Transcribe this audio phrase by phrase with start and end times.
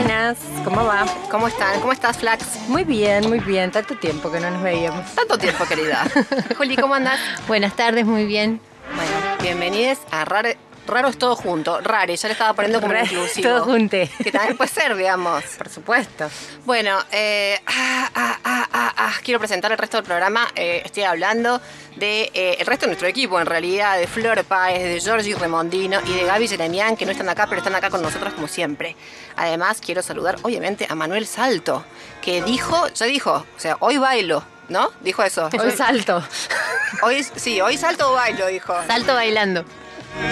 [0.00, 0.38] Buenas.
[0.64, 1.04] ¿Cómo va?
[1.30, 1.78] ¿Cómo están?
[1.80, 2.58] ¿Cómo estás, Flax?
[2.68, 3.70] Muy bien, muy bien.
[3.70, 5.14] Tanto tiempo que no nos veíamos.
[5.14, 6.06] Tanto tiempo, querida.
[6.56, 7.20] Juli, ¿cómo andas?
[7.46, 8.62] Buenas tardes, muy bien.
[8.96, 10.56] Bueno, bienvenidos a Rare.
[10.90, 11.80] Raro es todo junto.
[11.80, 13.48] Rare, ya le estaba poniendo como Rare, inclusivo.
[13.48, 14.10] todo junte.
[14.22, 15.44] Que también puede ser, digamos.
[15.56, 16.28] Por supuesto.
[16.64, 20.48] Bueno, eh, ah, ah, ah, quiero presentar el resto del programa.
[20.54, 21.60] Eh, estoy hablando
[21.96, 26.00] de eh, el resto de nuestro equipo, en realidad, de Flor Páez, de Giorgi Remondino
[26.06, 28.96] y de Gaby Jeremian, que no están acá, pero están acá con nosotros como siempre.
[29.36, 31.84] Además, quiero saludar, obviamente, a Manuel Salto,
[32.22, 34.90] que dijo, ya dijo, o sea, hoy bailo, ¿no?
[35.00, 35.48] Dijo eso.
[35.58, 36.22] Hoy salto.
[37.02, 38.74] Hoy, sí, hoy salto o bailo, dijo.
[38.86, 39.64] Salto bailando.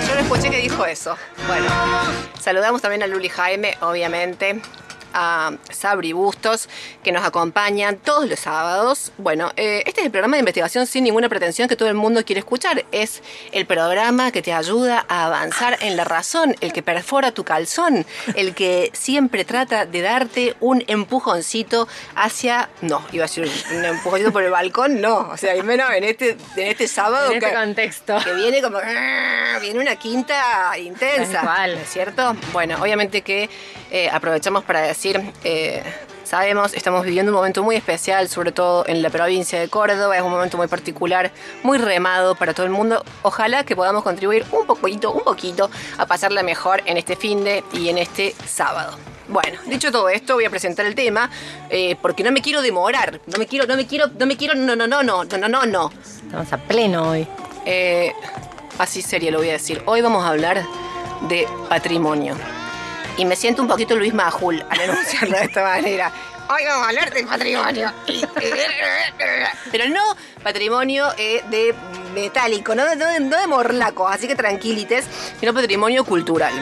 [0.07, 1.17] Yo le escuché que dijo eso.
[1.47, 1.67] Bueno,
[2.41, 4.61] saludamos también a Luli Jaime, obviamente,
[5.15, 6.69] a Sabri Bustos,
[7.03, 9.13] que nos acompañan todos los sábados.
[9.19, 12.25] Bueno, eh, este es el programa de investigación sin ninguna pretensión que todo el mundo
[12.25, 12.85] quiere escuchar.
[12.93, 17.45] Es el programa que te ayuda a avanzar en la razón, el que perfora tu
[17.45, 22.69] calzón, el que siempre trata de darte un empujoncito hacia...
[22.83, 25.29] No, iba a decir un empujoncito por el balcón, no.
[25.31, 28.19] O sea, y menos en este, en este sábado En este que- contexto.
[28.25, 31.75] que viene como "Ah", viene una quinta intensa, Tal cual.
[31.77, 32.37] ¿no es cierto?
[32.53, 33.49] Bueno, obviamente que
[33.91, 35.83] eh, aprovechamos para decir, eh,
[36.25, 40.23] sabemos, estamos viviendo un momento muy especial, sobre todo en la provincia de Córdoba, es
[40.23, 41.33] un momento muy particular,
[41.63, 43.03] muy remado para todo el mundo.
[43.23, 47.65] Ojalá que podamos contribuir un poquito, un poquito a pasarla mejor en este fin de
[47.73, 48.99] y en este sábado.
[49.29, 51.31] Bueno, dicho todo esto, voy a presentar el tema
[51.71, 54.55] eh, porque no me quiero demorar, no me quiero, no me quiero, no me quiero,
[54.55, 55.67] no, no, no, no, no, no, no.
[55.67, 57.27] no Estamos a pleno hoy.
[58.79, 59.83] así sería, lo voy a decir.
[59.87, 60.63] Hoy vamos a hablar
[61.29, 62.37] de patrimonio.
[63.19, 66.11] Y me siento un poquito Luis Majul al anunciarlo de esta manera.
[66.51, 67.93] Hoy vamos a hablar de patrimonio.
[69.71, 70.01] Pero no
[70.43, 71.75] patrimonio eh, de
[72.15, 75.05] metálico, no, de- no de- no de morlaco, así que tranquilites,
[75.39, 76.55] sino patrimonio cultural.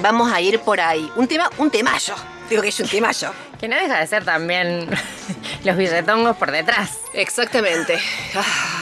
[0.00, 1.10] Vamos a ir por ahí.
[1.16, 2.14] Un tema, un temayo.
[2.50, 3.30] Digo que es un temayo.
[3.60, 4.88] Que no deja de ser también
[5.64, 6.98] los billetongos por detrás.
[7.14, 7.98] Exactamente.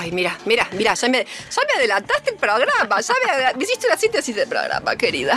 [0.00, 3.86] Ay, mira, mira, mira, ya me, ya me adelantaste el programa, ya me, me hiciste
[3.86, 5.36] una síntesis del programa, querida.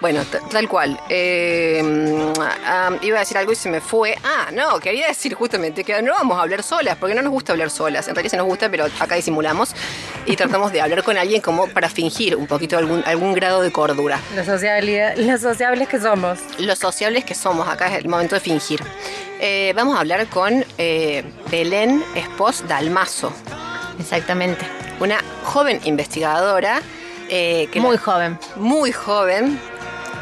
[0.00, 0.98] Bueno, tal cual.
[1.08, 2.32] Eh,
[2.64, 4.16] ah, iba a decir algo y se me fue.
[4.24, 7.52] Ah, no, quería decir justamente que no vamos a hablar solas, porque no nos gusta
[7.52, 8.08] hablar solas.
[8.08, 9.70] En realidad sí nos gusta, pero acá disimulamos
[10.26, 13.70] y tratamos de hablar con alguien como para fingir un poquito algún, algún grado de
[13.72, 14.20] cordura.
[14.34, 16.38] Los, sociabilidad- los sociables que somos.
[16.58, 18.80] Los sociables que somos, acá es el momento de fingir.
[19.40, 23.32] Eh, vamos a hablar con eh, Belén Espos Dalmazo.
[23.98, 24.64] Exactamente.
[25.00, 26.80] una joven investigadora
[27.28, 28.38] eh, que Muy la- joven.
[28.56, 29.60] muy joven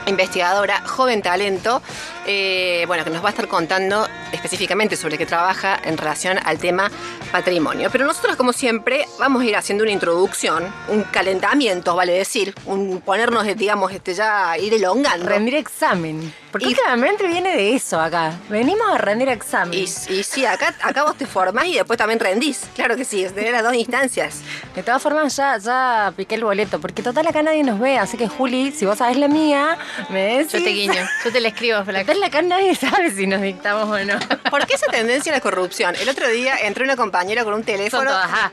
[0.07, 1.83] investigadora, joven talento,
[2.27, 6.59] eh, bueno, que nos va a estar contando específicamente sobre qué trabaja en relación al
[6.59, 6.91] tema
[7.33, 7.89] patrimonio.
[7.91, 13.01] Pero nosotros, como siempre, vamos a ir haciendo una introducción, un calentamiento, vale decir, un
[13.01, 15.27] ponernos, digamos, este, ya ir elongando.
[15.27, 16.33] Rendir examen.
[16.51, 18.33] Porque Y- últimamente viene de eso acá.
[18.49, 19.79] Venimos a rendir examen.
[19.79, 22.63] Y, y sí, acá, acá vos te formás y después también rendís.
[22.75, 24.41] Claro que sí, es de las dos instancias.
[24.75, 27.99] De todas formas, ya, ya piqué el boleto, porque total acá nadie nos ve.
[27.99, 29.77] Así que, Juli, si vos sabés la mía,
[30.09, 30.53] me decís.
[30.53, 31.09] Yo te guiño.
[31.25, 32.16] Yo te la escribo, Flaca.
[32.17, 34.19] Total acá nadie sabe si nos dictamos o no.
[34.51, 35.95] ¿Por qué esa tendencia a la corrupción?
[35.97, 38.53] El otro día entró una compañera con un Son teléfono todas, ajá.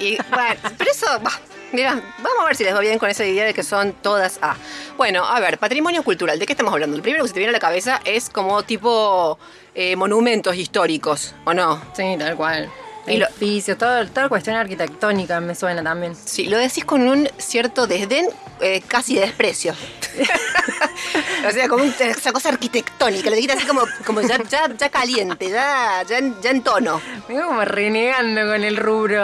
[0.00, 1.38] Y bueno, pero eso, bah,
[1.72, 4.38] mira, vamos a ver si les va bien con esa idea de que son todas
[4.40, 4.56] A.
[4.96, 6.96] Bueno, a ver, patrimonio cultural, ¿de qué estamos hablando?
[6.96, 9.38] Lo primero que se te viene a la cabeza es como tipo
[9.74, 11.80] eh, monumentos históricos, ¿o no?
[11.92, 12.70] Sí, tal cual.
[13.06, 16.14] Y lo- Edificios, todo, toda cuestión arquitectónica me suena también.
[16.14, 18.26] Sí, lo decís con un cierto desdén,
[18.60, 19.74] eh, casi de desprecio.
[21.48, 24.88] o sea, como un- esa cosa arquitectónica, lo dijiste así como, como ya, ya, ya
[24.88, 27.00] caliente, ya, ya, en- ya en tono.
[27.28, 29.20] Vengo como renegando con el rubro.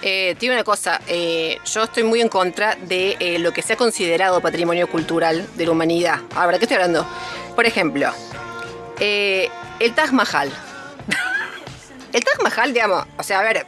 [0.00, 3.72] Eh, tiene una cosa, eh, yo estoy muy en contra de eh, lo que se
[3.72, 6.20] ha considerado patrimonio cultural de la humanidad.
[6.36, 7.06] Ahora, ¿de qué estoy hablando?
[7.56, 8.10] Por ejemplo,
[9.00, 10.50] el Taj Mahal.
[12.12, 13.66] El Taj Mahal, digamos, o sea, a ver,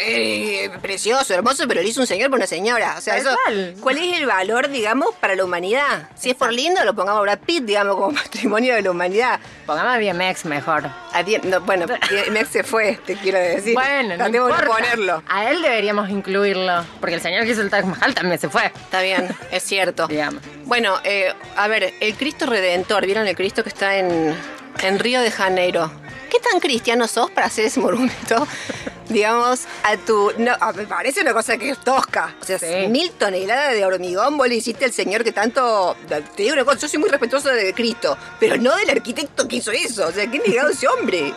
[0.00, 2.94] eh, precioso, hermoso, pero lo hizo un señor por una señora.
[2.98, 3.74] O sea, Tal eso, cual.
[3.80, 6.08] ¿cuál es el valor, digamos, para la humanidad?
[6.16, 9.38] Si es por lindo, lo pongamos a Brad Pitt, digamos, como patrimonio de la humanidad.
[9.66, 10.84] Pongamos a BMX mejor.
[11.12, 11.86] A die- no, bueno,
[12.30, 13.74] Mex se fue, te quiero decir.
[13.74, 14.66] Bueno, no importa.
[14.66, 15.22] ponerlo.
[15.28, 16.84] A él deberíamos incluirlo.
[17.00, 18.66] Porque el señor que hizo el Taj Mahal también se fue.
[18.66, 20.06] Está bien, es cierto.
[20.08, 20.42] Digamos.
[20.64, 24.34] Bueno, eh, a ver, el Cristo Redentor, ¿vieron el Cristo que está en,
[24.82, 25.90] en Río de Janeiro?
[26.36, 28.46] ¿Qué tan cristiano sos para hacer ese monumento?
[29.08, 30.32] Digamos, a tu...
[30.36, 32.34] No, a- me parece una cosa que es tosca.
[32.42, 32.88] O sea, Sí.
[32.88, 35.96] mil toneladas de hormigón vos le hiciste al señor que tanto...
[36.08, 39.56] Te digo una cosa, yo soy muy respetuoso de Cristo, pero no del arquitecto que
[39.56, 40.08] hizo eso.
[40.08, 41.32] O sea, qué negado ese hombre.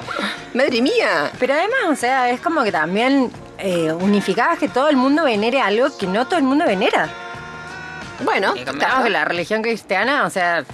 [0.53, 1.31] Madre mía.
[1.39, 5.61] Pero además, o sea, es como que también eh, unificabas que todo el mundo venere
[5.61, 7.07] algo que no todo el mundo venera.
[8.25, 9.03] Bueno, claro.
[9.05, 10.65] que la religión cristiana, o sea,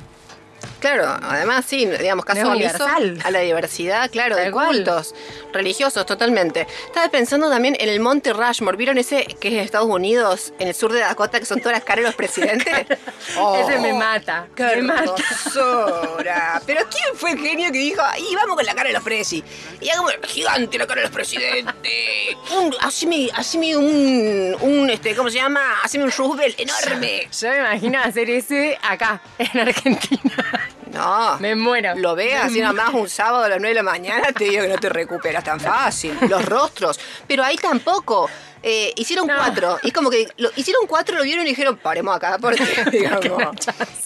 [0.86, 2.86] Claro, además sí, digamos, caso omiso
[3.24, 4.68] a la diversidad, claro, de Tal cual.
[4.68, 5.16] cultos
[5.52, 6.68] religiosos, totalmente.
[6.86, 10.68] Estaba pensando también en el Monte Rushmore, ¿vieron ese que es en Estados Unidos, en
[10.68, 12.68] el sur de Dakota, que son todas las caras de los presidentes?
[13.62, 14.48] ese me mata.
[14.56, 15.16] ¡Qué me mata.
[16.68, 19.44] Pero ¿quién fue el genio que dijo, ahí vamos con la cara de los presi?
[19.82, 22.36] Y hagamos gigante la cara de los presidentes.
[22.52, 25.80] Un, haceme, haceme un, un, este, ¿cómo se llama?
[25.82, 27.28] Haceme un Roosevelt enorme.
[27.42, 30.70] Yo me imagino hacer ese acá, en Argentina.
[30.96, 31.38] No.
[31.40, 31.94] Me muero.
[31.96, 34.64] Lo veas así nada más un sábado a las 9 de la mañana, te digo
[34.64, 36.18] que no te recuperas tan fácil.
[36.30, 37.00] Los rostros.
[37.28, 38.30] Pero ahí tampoco.
[38.64, 39.36] Eh, hicieron No.
[39.36, 39.78] cuatro.
[39.84, 43.56] Y es como que lo, hicieron cuatro, lo vieron y dijeron, paremos acá porque, digamos,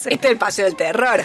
[0.04, 1.24] este es el paseo del terror.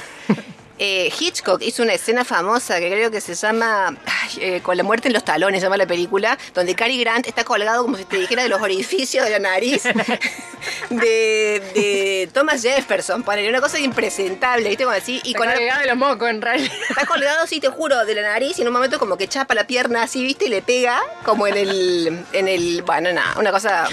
[0.77, 4.83] Eh, Hitchcock hizo una escena famosa que creo que se llama ay, eh, Con la
[4.83, 8.05] muerte en los talones, se llama la película, donde Cary Grant está colgado como si
[8.05, 9.83] te dijera de los orificios de la nariz
[10.89, 14.83] de, de Thomas Jefferson, ponele, una cosa impresentable, ¿viste?
[14.83, 16.71] Como así, y Está con colgado de los mocos, en realidad.
[16.89, 19.53] Está colgado, sí, te juro, de la nariz y en un momento como que chapa
[19.53, 20.45] la pierna así, ¿viste?
[20.45, 22.25] Y le pega como en el...
[22.33, 23.87] En el bueno, nada, una cosa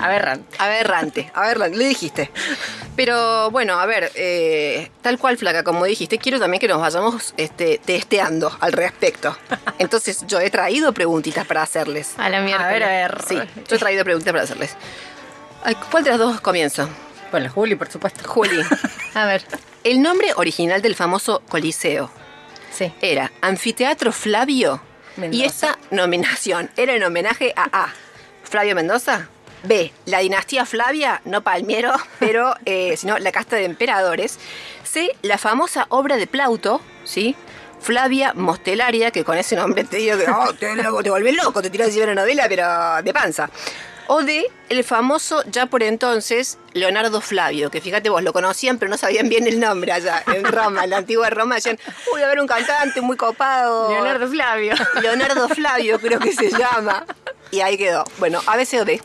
[0.00, 0.56] Aberrante.
[0.58, 1.30] aberrante.
[1.34, 2.30] Aberrante, le dijiste.
[2.96, 7.34] Pero bueno, a ver, eh, tal cual, Flaca, como dijiste, quiero también que nos vayamos
[7.36, 9.36] este, testeando al respecto.
[9.78, 12.14] Entonces yo he traído preguntitas para hacerles.
[12.16, 12.66] A la mierda.
[12.66, 13.22] A ver, a ver.
[13.28, 13.36] Sí,
[13.68, 14.74] yo he traído preguntas para hacerles.
[15.62, 16.88] Ay, ¿Cuál de las dos comienzo?
[17.30, 18.26] La Juli, por supuesto.
[18.26, 18.62] Juli,
[19.14, 19.42] A ver.
[19.82, 22.10] el nombre original del famoso Coliseo
[22.70, 22.90] Sí.
[23.02, 24.80] era Anfiteatro Flavio
[25.16, 25.42] Mendoza.
[25.42, 27.88] y esta nominación era en homenaje a A.
[28.44, 29.28] Flavio Mendoza.
[29.66, 29.92] B.
[30.06, 34.38] La dinastía Flavia, no Palmiero, pero eh, sino la casta de emperadores.
[34.82, 35.16] C.
[35.22, 37.36] La famosa obra de Plauto, ¿sí?
[37.80, 41.60] Flavia Mostelaria, que con ese nombre te digo que oh, te, loco, te volvés loco,
[41.60, 43.50] te tiras de una novela, pero de panza.
[44.06, 48.90] O de el famoso, ya por entonces, Leonardo Flavio, que fíjate vos, lo conocían, pero
[48.90, 51.54] no sabían bien el nombre allá en Roma, en la antigua Roma.
[51.54, 51.78] Decían,
[52.12, 53.90] uy, a ver un cantante muy copado.
[53.90, 54.74] Leonardo Flavio.
[55.00, 57.06] Leonardo Flavio, creo que se llama.
[57.50, 58.04] Y ahí quedó.
[58.18, 59.00] Bueno, A, C o D.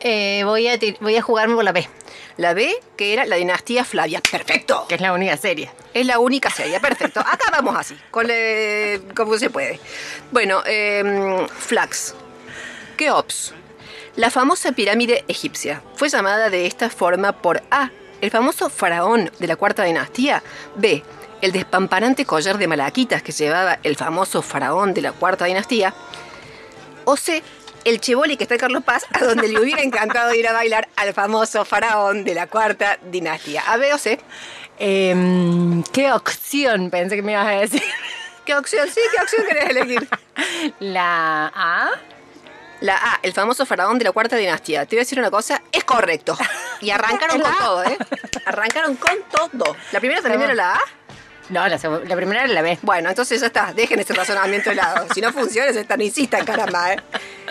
[0.00, 1.88] Eh, voy, a voy a jugarme por la B.
[2.36, 4.20] La B, que era la dinastía Flavia.
[4.20, 4.86] ¡Perfecto!
[4.88, 5.70] Que es la única serie.
[5.92, 7.20] Es la única serie, perfecto.
[7.20, 9.78] Acá vamos así, con le- como se puede.
[10.30, 12.14] Bueno, eh, Flax.
[12.96, 13.54] Keops.
[14.16, 17.90] La famosa pirámide egipcia fue llamada de esta forma por A,
[18.20, 20.42] el famoso faraón de la cuarta dinastía.
[20.76, 21.02] B,
[21.42, 25.94] el despampanante collar de malaquitas que llevaba el famoso faraón de la cuarta dinastía.
[27.04, 27.42] O C,
[27.84, 30.88] el chevoli que está en Carlos Paz, a donde le hubiera encantado ir a bailar
[30.96, 33.62] al famoso faraón de la cuarta dinastía.
[33.66, 34.18] A, B o C.
[34.78, 37.82] ¿Qué opción pensé que me ibas a decir?
[38.44, 38.88] ¿Qué opción?
[38.88, 40.08] Sí, ¿qué opción querés elegir?
[40.80, 41.90] La A.
[42.80, 44.86] La A, el famoso faraón de la cuarta dinastía.
[44.86, 46.36] Te voy a decir una cosa, es correcto.
[46.80, 47.98] Y arrancaron con todo, ¿eh?
[48.46, 49.76] Arrancaron con todo.
[49.92, 50.80] ¿La primera también era la A?
[51.50, 52.78] No, la, la primera era la B.
[52.82, 55.06] Bueno, entonces ya está, dejen ese razonamiento de lado.
[55.12, 56.96] Si no funciona, se están insistan, caramba, ¿eh?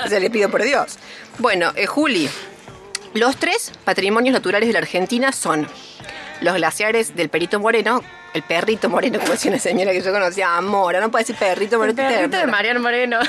[0.07, 0.97] Se le pido por Dios.
[1.37, 2.29] Bueno, eh, Juli,
[3.13, 5.67] los tres patrimonios naturales de la Argentina son
[6.41, 8.01] los glaciares del Perito Moreno,
[8.33, 11.75] el perrito moreno, como decía una señora que yo conocía, Mora, no puede decir perrito
[11.75, 11.95] El moreno.
[11.97, 12.51] perrito de ternura.
[12.51, 13.19] Mariano Moreno.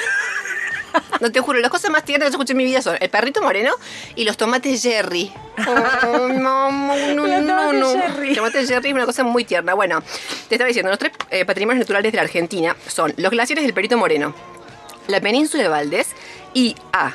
[1.21, 3.11] No te juro, las cosas más tiernas que yo escuché en mi vida son el
[3.11, 3.73] perrito moreno
[4.17, 5.33] y los tomates Jerry.
[5.69, 7.93] Oh, no, no, no, Los no, tomates no.
[8.01, 8.35] Jerry.
[8.35, 9.75] Tomates Jerry es una cosa muy tierna.
[9.75, 10.03] Bueno,
[10.49, 13.75] te estaba diciendo, los tres eh, patrimonios naturales de la Argentina son los glaciares del
[13.75, 14.35] Perito Moreno,
[15.07, 16.09] la península de Valdés
[16.55, 17.13] y A.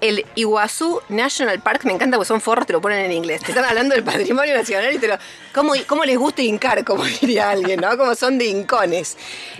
[0.00, 3.40] El Iguazú National Park, me encanta porque son forros, te lo ponen en inglés.
[3.40, 5.16] Te están hablando del patrimonio nacional y te lo.
[5.54, 7.96] ¿Cómo, cómo les gusta hincar, como diría alguien, ¿no?
[7.96, 9.16] Como son de hincones.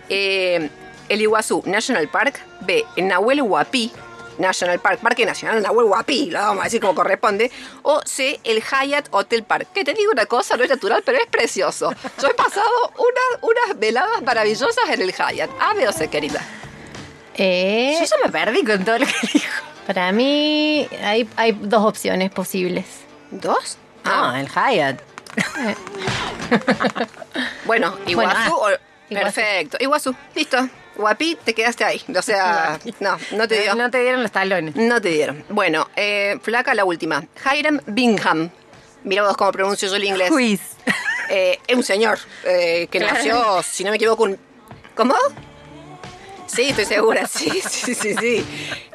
[0.09, 0.68] Eh,
[1.12, 2.40] el Iguazú National Park.
[2.61, 2.85] B.
[2.97, 3.92] El Nahuel Huapi
[4.38, 7.50] National Park, Parque Nacional Nahuel Huapi, lo vamos a decir como corresponde.
[7.83, 8.40] O C.
[8.45, 9.69] El Hyatt Hotel Park.
[9.75, 11.92] Que te digo una cosa, no es natural, pero es precioso.
[12.21, 12.66] Yo he pasado
[12.97, 15.50] unas, unas veladas maravillosas en el Hyatt.
[15.61, 16.40] A, B o querida.
[17.35, 19.62] Eh, Yo ya me perdí con todo lo que dijo.
[19.87, 22.85] para mí hay, hay dos opciones posibles.
[23.31, 23.76] ¿Dos?
[24.04, 25.00] No, el Hyatt.
[27.64, 28.14] Bueno, Iguazú.
[28.14, 28.69] Bueno, ah, o-
[29.09, 29.35] Iguazú.
[29.35, 29.76] Perfecto.
[29.81, 30.14] Iguazú.
[30.35, 30.69] Listo.
[30.96, 32.02] Guapi, te quedaste ahí.
[32.16, 33.75] O sea, no, no te dio.
[33.75, 34.76] No te dieron los talones.
[34.76, 35.44] No te dieron.
[35.49, 37.25] Bueno, eh, flaca, la última.
[37.54, 38.50] Hiram Bingham.
[39.04, 40.30] Mira vos cómo pronuncio yo el inglés.
[41.28, 43.14] Eh, es un señor eh, que Claro.
[43.14, 44.38] nació, si no me equivoco, un...
[44.94, 45.14] ¿Cómo?
[46.54, 48.44] Sí, estoy segura, sí, sí, sí, sí.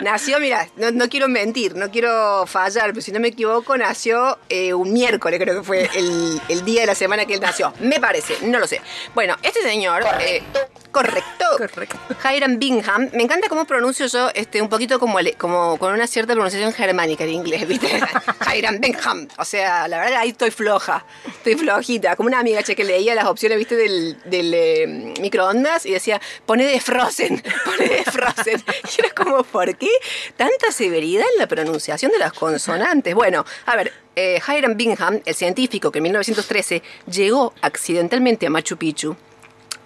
[0.02, 4.38] Nació, mira, no, no quiero mentir, no quiero fallar, pero si no me equivoco, nació
[4.50, 7.74] eh, un miércoles, creo que fue el, el día de la semana que él nació.
[7.80, 8.80] Me parece, no lo sé.
[9.16, 10.04] Bueno, este señor...
[10.22, 10.44] eh,
[10.92, 11.46] correcto.
[11.58, 11.98] Correcto.
[12.32, 13.10] Hiram Bingham.
[13.14, 17.24] Me encanta cómo pronuncio yo este, un poquito como, como con una cierta pronunciación germánica
[17.24, 17.88] en inglés, ¿viste?
[18.56, 19.28] Hiram Bingham.
[19.38, 21.06] O sea, la verdad ahí estoy floja.
[21.28, 22.16] Estoy flojita.
[22.16, 23.76] Como una amiga che, que leía las opciones, ¿viste?
[23.76, 27.44] Del, del eh, microondas y decía, pone de Frozen,
[27.80, 28.64] de Frozen.
[28.98, 29.90] Y era como, ¿por qué
[30.36, 33.14] tanta severidad en la pronunciación de las consonantes?
[33.16, 38.78] Bueno, a ver, eh, Hiram Bingham, el científico que en 1913 llegó accidentalmente a Machu
[38.78, 39.16] Picchu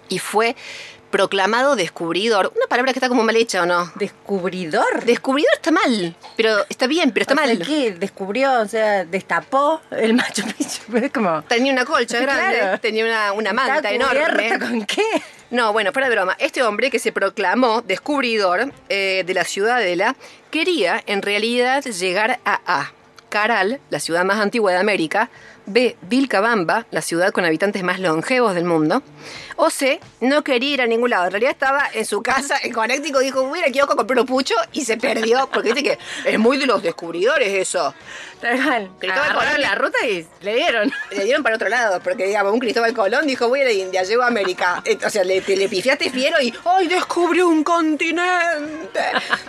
[0.08, 0.56] y fue
[1.10, 2.50] proclamado descubridor.
[2.56, 3.92] Una palabra que está como mal hecha, ¿o no?
[3.96, 5.04] ¿Descubridor?
[5.04, 7.58] Descubridor está mal, pero está bien, pero está O sea, mal.
[7.66, 7.90] ¿Qué?
[7.92, 8.60] ¿Descubrió?
[8.60, 10.96] O sea, destapó el Machu Picchu.
[10.96, 11.42] Es como...
[11.42, 12.80] Tenía una colcha grande, Claro.
[12.80, 14.58] tenía una, una manta ¿Está cubierto enorme.
[14.58, 15.22] ¿Con qué?
[15.52, 16.34] No, bueno, fuera de broma.
[16.38, 20.16] Este hombre que se proclamó descubridor eh, de la ciudadela
[20.50, 22.92] quería en realidad llegar a A.
[23.28, 25.28] Caral, la ciudad más antigua de América.
[25.66, 25.96] B.
[26.02, 29.02] Vilcabamba, la ciudad con habitantes más longevos del mundo.
[29.56, 30.00] O C.
[30.20, 31.26] No quería ir a ningún lado.
[31.26, 33.20] En realidad estaba en su casa en Connecticut.
[33.20, 35.48] Dijo, voy a ir a comprar un pucho y se perdió.
[35.52, 35.98] Porque viste que
[36.30, 37.94] es muy de los descubridores eso.
[38.40, 38.90] Tal.
[38.98, 39.60] Cristóbal Colón.
[39.60, 40.92] la ruta y le dieron.
[41.12, 44.02] Le dieron para otro lado, porque digamos, un Cristóbal Colón dijo, voy a la India,
[44.02, 44.82] llego a América.
[44.84, 49.00] Eh, O sea, le, te- le pifiaste fiero y ¡ay, descubrió un continente!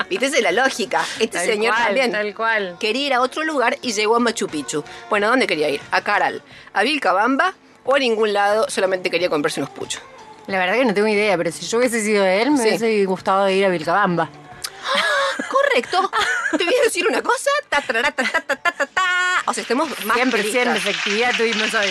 [0.10, 0.28] ¿Viste?
[0.28, 1.02] Esa es la lógica.
[1.20, 2.78] Este Tal señor cual, también tal cual.
[2.80, 4.84] quería ir a otro lugar y llegó a Machu Picchu.
[5.10, 5.82] Bueno, ¿a dónde quería ir?
[5.90, 6.44] ¿A Caral?
[6.74, 7.54] ¿A Vilcabamba?
[7.86, 8.66] ¿O a ningún lado?
[8.70, 10.02] Solamente quería comprarse unos puchos.
[10.48, 12.68] La verdad que no tengo idea, pero si yo hubiese sido él, me Sí.
[12.70, 14.30] hubiese gustado ir a Vilcabamba.
[15.50, 16.12] Correcto.
[16.58, 17.50] Te voy a decir una cosa.
[17.70, 19.44] Ta, ta, ta, ta.
[19.46, 20.78] O sea, estemos más 100% de listas.
[20.78, 21.90] efectividad tuvimos hoy.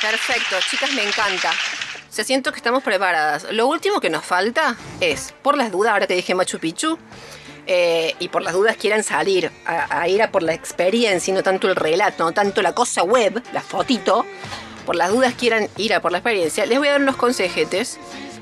[0.00, 1.50] Perfecto, chicas, me encanta.
[1.50, 3.46] O sea, siento que estamos preparadas.
[3.52, 6.98] Lo último que nos falta es, por las dudas, ahora que dije Machu Picchu,
[7.66, 11.34] eh, y por las dudas quieran salir a, a ir a por la experiencia y
[11.34, 14.24] no tanto el relato, no tanto la cosa web, la fotito,
[14.84, 17.98] por las dudas quieran ir a por la experiencia, les voy a dar unos consejetes.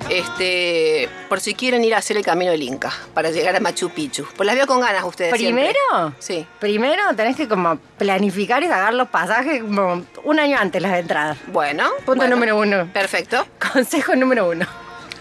[0.09, 3.91] Este, por si quieren ir a hacer el camino del Inca para llegar a Machu
[3.91, 4.27] Picchu.
[4.35, 5.37] Pues las veo con ganas ustedes.
[5.37, 5.75] siempre.
[5.91, 6.15] ¿Primero?
[6.19, 6.47] Sí.
[6.59, 11.37] Primero tenés que como planificar y sacar los pasajes como un año antes las entradas.
[11.49, 11.85] Bueno.
[12.07, 12.35] Punto bueno.
[12.35, 12.89] número uno.
[12.93, 13.47] Perfecto.
[13.73, 14.67] Consejo número uno.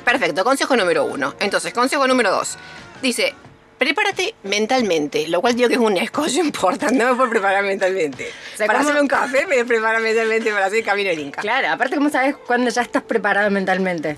[0.05, 1.35] Perfecto, consejo número uno.
[1.39, 2.57] Entonces, consejo número dos.
[3.01, 3.35] Dice,
[3.79, 8.29] prepárate mentalmente, lo cual digo que es un escollo importante, no me puedo preparar mentalmente.
[8.53, 11.19] O sea, para ¿cómo- hacer un café me preparo mentalmente para hacer el camino del
[11.19, 11.41] Inca.
[11.41, 14.17] Claro, aparte, ¿cómo sabes cuándo ya estás preparado mentalmente?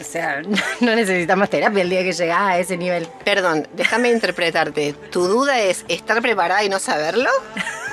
[0.00, 0.42] O sea,
[0.80, 3.06] no necesitas más terapia el día que llegás a ese nivel.
[3.24, 4.94] Perdón, déjame interpretarte.
[5.10, 7.30] ¿Tu duda es estar preparada y no saberlo?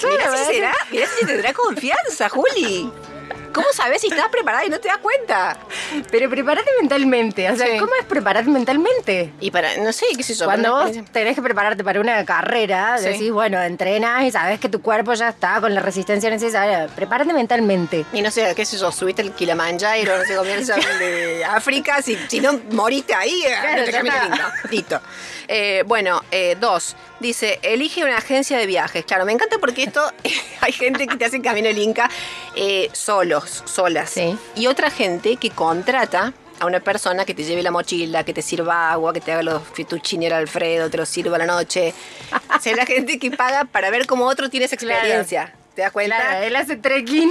[0.00, 0.46] Claro, ¿verdad?
[0.46, 2.88] si será, mirá si tendrá confianza, Juli.
[3.52, 5.58] ¿Cómo sabes si estás preparada y no te das cuenta?
[6.10, 7.50] Pero prepárate mentalmente.
[7.50, 7.78] O sea, Sí.
[7.78, 9.32] ¿cómo es prepararte mentalmente?
[9.40, 10.44] Y para, no sé, qué sé yo.
[10.44, 13.08] Cuando vos tenés que prepararte para una carrera, Sí.
[13.08, 16.86] decís, bueno, entrenas y sabes que tu cuerpo ya está con la resistencia necesaria.
[16.94, 18.04] Prepárate mentalmente.
[18.12, 22.16] Y no sé, qué sé yo, subiste el Kilimanjaro, no sé, comienza de África, si,
[22.28, 24.44] si no moriste ahí, eh, Claro, no te lindo.
[24.70, 25.00] Listo.
[25.48, 29.04] Eh, bueno, eh, dos, dice, elige una agencia de viajes.
[29.04, 30.02] Claro, me encanta porque esto,
[30.60, 32.10] hay gente que te hace camino el Inca
[32.54, 34.10] eh, solos, solas.
[34.10, 34.36] Sí.
[34.54, 38.42] Y otra gente que contrata a una persona que te lleve la mochila, que te
[38.42, 41.94] sirva agua, que te haga los fettuccini al Alfredo, te los sirva a la noche.
[42.56, 44.98] o sea, la gente que paga para ver cómo otro tiene esa Claro.
[44.98, 45.54] experiencia.
[45.74, 46.16] ¿Te das cuenta?
[46.16, 47.30] Claro, él hace trekking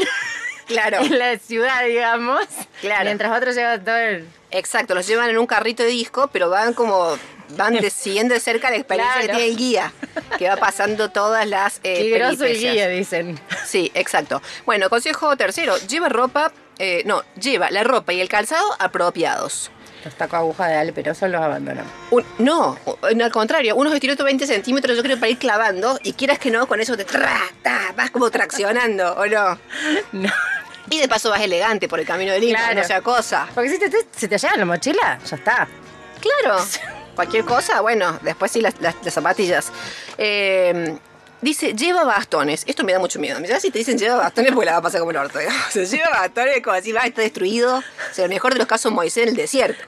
[0.67, 1.00] Claro.
[1.01, 2.45] en la ciudad, digamos.
[2.81, 3.05] Claro.
[3.05, 4.27] Mientras otros llevan todo el...
[4.51, 7.17] Exacto, los llevan en un carrito de disco, pero van como
[7.50, 9.94] van de- siguiendo de cerca la experiencia que tiene el guía,
[10.38, 13.39] que va pasando todas las eh, Qué el guía, dicen.
[13.66, 14.42] Sí, exacto.
[14.66, 19.72] Bueno, consejo tercero, lleva ropa, eh, no, lleva la ropa y el calzado apropiados.
[20.06, 21.92] Los tacos aguja de Alperoso los abandonamos.
[22.12, 26.39] Un- no, al contrario, unos estilotos 20 centímetros yo creo para ir clavando y quieras
[26.39, 29.60] que no, con eso te tra, ta, vas como traccionando, ¿o no?
[30.13, 30.30] No.
[30.89, 32.80] Y de paso vas elegante por el camino del Inca, Claro.
[32.82, 33.48] no sea cosa.
[33.54, 35.68] Porque si te, te- si te lleva la mochila, ya está.
[36.22, 36.63] Claro,
[37.17, 39.71] cualquier cosa, bueno, después sí las, las- las zapatillas.
[40.17, 40.97] Eh,
[41.41, 42.63] dice, lleva bastones.
[42.65, 43.39] Esto me da mucho miedo.
[43.41, 45.39] Ya si te dicen lleva bastones, pues la va a pasar como el orto.
[45.67, 47.77] O sea, lleva bastones como así, va, está destruido.
[47.79, 49.83] O sea, el mejor de los casos, Moisés en el desierto.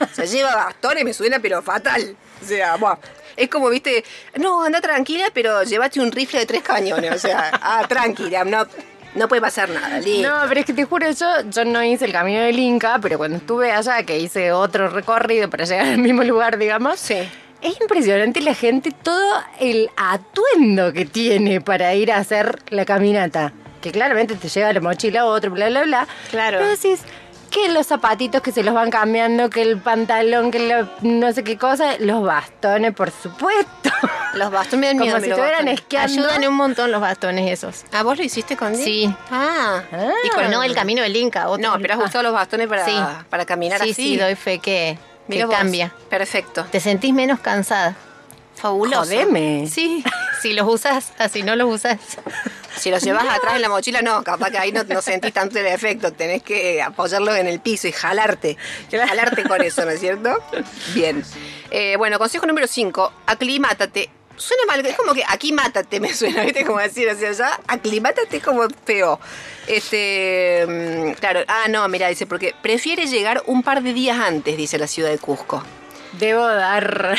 [0.00, 2.16] O sea, lleva bastones, me suena, pero fatal.
[2.42, 2.96] O sea, buah.
[3.36, 4.04] Es como, viste,
[4.36, 7.14] no, anda tranquila, pero llévate un rifle de tres cañones.
[7.14, 8.66] O sea, ah, tranquila, no,
[9.14, 9.98] no puede pasar nada.
[10.00, 10.28] listo.
[10.28, 13.18] No, pero es que te juro, yo, yo no hice el camino del Inca, pero
[13.18, 16.98] cuando estuve allá, que hice otro recorrido para llegar al mismo lugar, digamos.
[16.98, 17.18] Sí.
[17.60, 23.52] Es impresionante la gente, todo el atuendo que tiene para ir a hacer la caminata.
[23.80, 26.08] Que claramente te lleva la mochila otro, bla, bla, bla.
[26.30, 26.58] Claro.
[26.58, 27.00] Pero decís
[27.52, 31.44] que los zapatitos que se los van cambiando, que el pantalón, que la- no sé
[31.44, 33.90] qué cosa, los bastones, por supuesto.
[34.34, 35.16] Los bastones me dan Como miedo.
[35.18, 36.10] a si estuvieran esquiando.
[36.22, 37.84] Ayudan un montón los bastones esos.
[37.92, 38.84] ¿Ah, vos lo hiciste con Diego?
[38.86, 39.14] Sí.
[39.30, 39.82] Ah.
[39.92, 40.10] Ah.
[40.24, 41.50] Y con no el camino del Inca.
[41.50, 42.94] otro- No, pero has usado los bastones para, Sí.
[43.28, 43.94] para caminar sí, así.
[43.94, 44.96] Sí, doy fe que,
[45.28, 45.54] que Mira vos.
[45.54, 45.92] cambia.
[46.08, 46.64] Perfecto.
[46.70, 47.94] Te sentís menos cansada.
[48.54, 49.00] Fabuloso.
[49.02, 49.66] Jodeme.
[49.70, 50.02] Sí.
[50.40, 51.98] Si los usas, así no los usas.
[52.76, 55.58] Si los llevas atrás en la mochila, no, capaz que ahí no, no sentís tanto
[55.58, 56.12] el efecto.
[56.12, 58.56] Tenés que apoyarlo en el piso y jalarte.
[58.90, 60.38] Jalarte con eso, ¿no es cierto?
[60.94, 61.24] Bien.
[61.70, 63.12] Eh, bueno, consejo número 5.
[63.26, 64.10] Aclimátate.
[64.36, 66.64] Suena mal, es como que aquí mátate, me suena, ¿viste?
[66.64, 69.20] Como decir, o sea, ya aclimátate es como feo.
[69.66, 74.56] Este, mm, claro, ah, no, mira, dice, porque prefiere llegar un par de días antes,
[74.56, 75.62] dice la ciudad de Cusco.
[76.18, 77.16] Debo dar.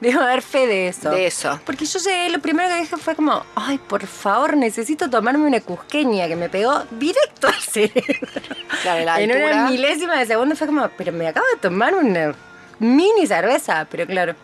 [0.00, 1.10] Debo dar fe de eso.
[1.10, 1.60] De eso.
[1.66, 5.60] Porque yo llegué, lo primero que dije fue como, ay, por favor, necesito tomarme una
[5.60, 8.28] cusqueña que me pegó directo al cerebro.
[8.82, 9.52] Claro, la en altura.
[9.52, 12.32] una milésima de segundo fue como, pero me acabo de tomar una
[12.78, 13.86] mini cerveza.
[13.90, 14.34] Pero claro,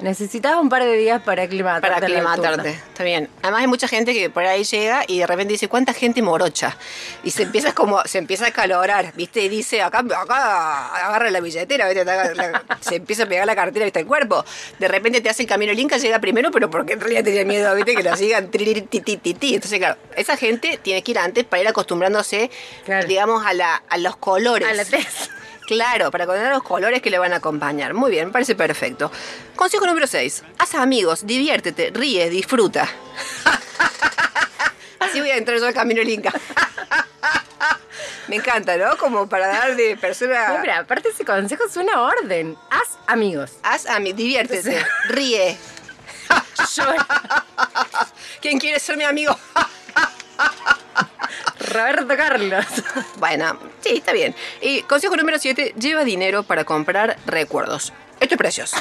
[0.00, 1.88] necesitaba un par de días para aclimatarte.
[1.88, 3.28] Para aclimatarte, está bien.
[3.42, 6.76] Además hay mucha gente que por ahí llega y de repente dice, ¿cuánta gente morocha?
[7.22, 9.42] Y se empieza como, se empieza a calorar, ¿viste?
[9.42, 12.04] Y dice, acá, acá agarra la billetera, ¿viste?
[12.80, 14.00] Se empieza a pegar la cartera, ¿viste?
[14.00, 14.44] El cuerpo.
[14.78, 17.44] De repente te hace el camino el Inca, llega primero, pero porque en realidad tenía
[17.44, 17.94] miedo, ¿viste?
[17.94, 19.54] Que lo sigan ti.
[19.54, 22.50] Entonces, claro, esa gente tiene que ir antes para ir acostumbrándose,
[23.06, 24.68] digamos, a, la, a los colores.
[24.68, 25.30] A la tez.
[25.66, 27.94] Claro, para conocer los colores que le van a acompañar.
[27.94, 29.10] Muy bien, me parece perfecto.
[29.56, 30.42] Consejo número 6.
[30.58, 32.86] Haz amigos, diviértete, ríe, disfruta.
[35.00, 36.32] Así voy a entrar yo al camino del Inca.
[38.28, 38.96] Me encanta, ¿no?
[38.96, 40.58] Como para dar de No, persona.
[40.62, 42.56] pero aparte ese consejo suena a orden.
[42.70, 43.52] Haz amigos.
[43.62, 45.58] Haz amigos, diviértete, ríe.
[48.40, 49.38] ¿Quién quiere ser mi amigo?
[51.70, 52.64] Roberto Carlos.
[53.16, 54.34] Bueno, sí, está bien.
[54.60, 57.92] Y consejo número 7, lleva dinero para comprar recuerdos.
[58.20, 58.76] Esto es precioso.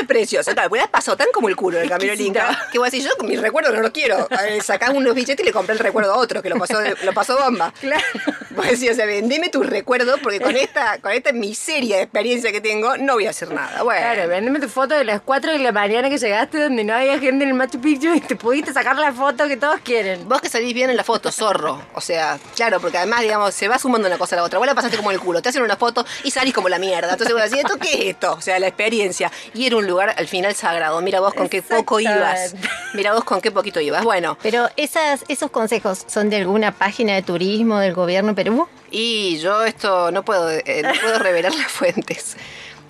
[0.00, 0.52] Es precioso.
[0.52, 2.88] Claro, porque has pasado tan como el culo en el camino del Inca que voy
[2.88, 4.26] a decir, yo mi recuerdo no lo quiero.
[4.30, 6.78] A ver, Sacás unos billetes y le compré el recuerdo a otro, que lo pasó,
[7.02, 7.72] lo pasó bomba.
[7.80, 8.02] Claro.
[8.50, 12.02] Voy a decir, o sea, vendeme tu recuerdo porque con esta, con esta miseria de
[12.02, 13.82] experiencia que tengo no voy a hacer nada.
[13.82, 14.00] Bueno.
[14.00, 17.18] Claro, vendeme tu foto de las 4 de la mañana que llegaste donde no había
[17.18, 20.28] gente en el Machu Picchu y te pudiste sacar la foto que todos quieren.
[20.28, 21.82] Vos que salís bien en la foto, zorro.
[21.94, 24.58] O sea, claro, porque además, digamos, se va sumando una cosa a la otra.
[24.58, 27.12] Vos la pasaste como el culo, te hacen una foto y salís como la mierda.
[27.12, 28.32] Entonces vos decís, ¿esto qué es esto?
[28.32, 29.30] O sea, la experiencia.
[29.54, 31.00] Y era un lugar al final sagrado.
[31.02, 32.54] Mira vos con qué poco ibas.
[32.94, 34.02] Mira vos con qué poquito ibas.
[34.04, 38.68] Bueno, Pero esas, esos consejos son de alguna página de turismo del gobierno Perú.
[38.90, 42.36] y yo esto no puedo, eh, no puedo revelar las fuentes.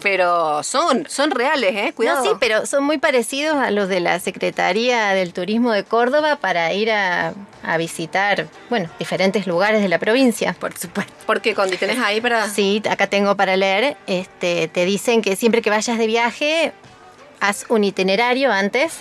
[0.02, 1.92] Pero son, son reales, ¿eh?
[1.94, 2.24] Cuidado.
[2.24, 6.36] No, sí, pero son muy parecidos a los de la Secretaría del Turismo de Córdoba
[6.36, 10.54] para ir a, a visitar, bueno, diferentes lugares de la provincia.
[10.58, 11.12] Por supuesto.
[11.26, 12.48] Porque con tenés ahí para.
[12.48, 13.98] Sí, acá tengo para leer.
[14.06, 16.72] Este, te dicen que siempre que vayas de viaje,
[17.40, 18.98] haz un itinerario antes,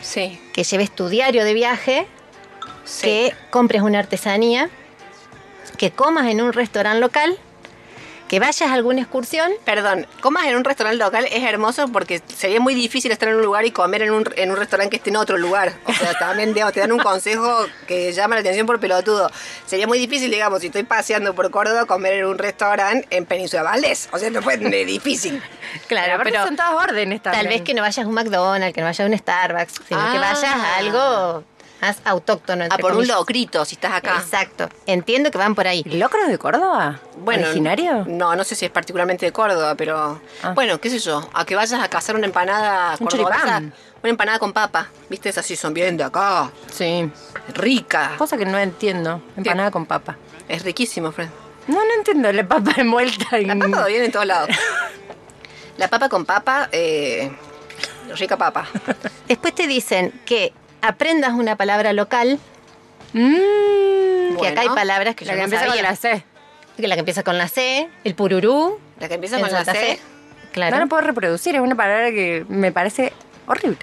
[0.00, 0.40] Sí.
[0.52, 2.06] que lleves tu diario de viaje,
[2.84, 3.02] sí.
[3.02, 4.70] que compres una artesanía,
[5.76, 7.36] que comas en un restaurante local,
[8.28, 9.50] que vayas a alguna excursión.
[9.64, 13.42] Perdón, comas en un restaurante local es hermoso porque sería muy difícil estar en un
[13.42, 15.72] lugar y comer en un, en un restaurante que esté en otro lugar.
[15.86, 19.30] O sea, también digamos, te dan un consejo que llama la atención por pelotudo.
[19.66, 23.62] Sería muy difícil, digamos, si estoy paseando por Córdoba, comer en un restaurante en Península
[23.62, 24.08] Valdés.
[24.12, 25.42] O sea, no fue difícil.
[25.86, 27.44] Claro, pero son todas órdenes también.
[27.44, 30.00] tal vez que no vayas a un McDonald's, que no vayas a un Starbucks, sino
[30.12, 30.20] que Ah.
[30.20, 31.44] vayas a algo
[31.80, 32.62] más autóctono.
[32.62, 34.16] Ah, entre por un locrito, si estás acá.
[34.16, 34.68] Exacto.
[34.86, 35.82] Entiendo que van por ahí.
[35.86, 37.00] ¿El locro de Córdoba?
[37.18, 38.04] Bueno, ¿Originario?
[38.06, 40.52] No, no sé si es particularmente de Córdoba, pero Ah.
[40.54, 43.74] bueno, qué sé yo, a que vayas a cazar una empanada Un cordobesa, choripán.
[44.02, 45.28] una empanada con papa, ¿viste?
[45.28, 47.10] Esas sí son bien de acá, Sí.
[47.54, 48.12] rica.
[48.18, 49.22] Cosa que no entiendo.
[49.36, 50.16] Empanada con papa.
[50.48, 51.28] Es riquísimo, Fred.
[51.66, 53.48] No, no entiendo la papa envuelta en...
[53.48, 54.48] La papa viene en todos lados.
[55.76, 57.30] La papa con papa, eh,
[58.16, 58.66] rica papa.
[59.28, 62.38] Después te dicen que aprendas una palabra local,
[63.12, 65.90] Mm, que acá hay palabras que la yo que no empieza con sabía.
[65.90, 66.24] la C.
[66.76, 68.78] Que la que empieza con la C, el pururú.
[69.00, 69.98] La que empieza con la C.
[70.52, 70.76] Claro.
[70.76, 73.12] No la puedo reproducir, es una palabra que me parece
[73.46, 73.78] horrible.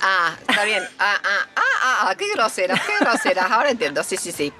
[0.00, 0.82] Ah, está bien.
[0.98, 3.50] Ah, ah, ah, ah, ah, qué groseras, qué groseras.
[3.50, 4.52] Ahora entiendo, sí, sí, sí.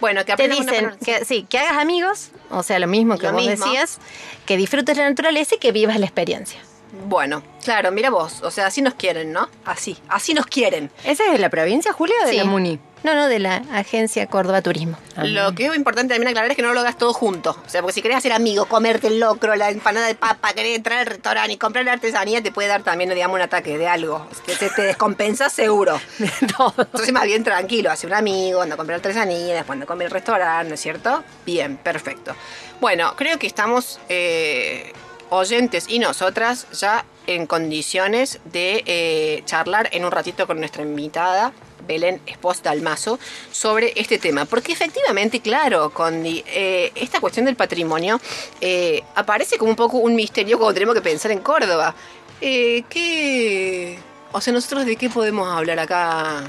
[0.00, 3.26] Bueno, que te una dicen que sí, que hagas amigos, o sea, lo mismo que
[3.26, 3.66] Lo vos mismo.
[3.66, 3.98] decías,
[4.46, 6.60] que disfrutes la naturaleza y que vivas la experiencia.
[7.06, 9.48] Bueno, claro, mira vos, o sea, así nos quieren, ¿no?
[9.64, 10.90] Así, así nos quieren.
[11.04, 12.36] ¿Ese es de la provincia, Julio, o de Sí.
[12.38, 12.78] la MUNI?
[13.02, 14.98] No, no, de la agencia Córdoba Turismo.
[15.16, 15.24] Ah.
[15.24, 17.52] Lo que es importante también aclarar es que no lo hagas todo junto.
[17.64, 20.76] O sea, porque si querés hacer amigo, comerte el locro, la empanada de papa, querés
[20.76, 23.88] entrar al restaurante y comprar la artesanía, te puede dar también, digamos, un ataque de
[23.88, 24.26] algo.
[24.44, 25.98] Te, te, te descompensa seguro.
[26.58, 26.74] Todo.
[26.76, 30.08] Entonces, más bien tranquilo, hace un amigo, anda a comprar artesanía, después anda a comer
[30.08, 31.24] el restaurante, ¿no es cierto?
[31.46, 32.34] Bien, perfecto.
[32.82, 34.92] Bueno, creo que estamos eh,
[35.30, 41.52] oyentes y nosotras ya en condiciones de eh, charlar en un ratito con nuestra invitada.
[41.86, 43.18] Belén Espos Dalmazo,
[43.50, 44.44] sobre este tema.
[44.44, 48.20] Porque efectivamente, claro, Condi, eh, esta cuestión del patrimonio
[48.60, 51.94] eh, aparece como un poco un misterio cuando tenemos que pensar en Córdoba.
[52.40, 53.98] Eh, ¿Qué...?
[54.32, 56.42] O sea, nosotros de qué podemos hablar acá?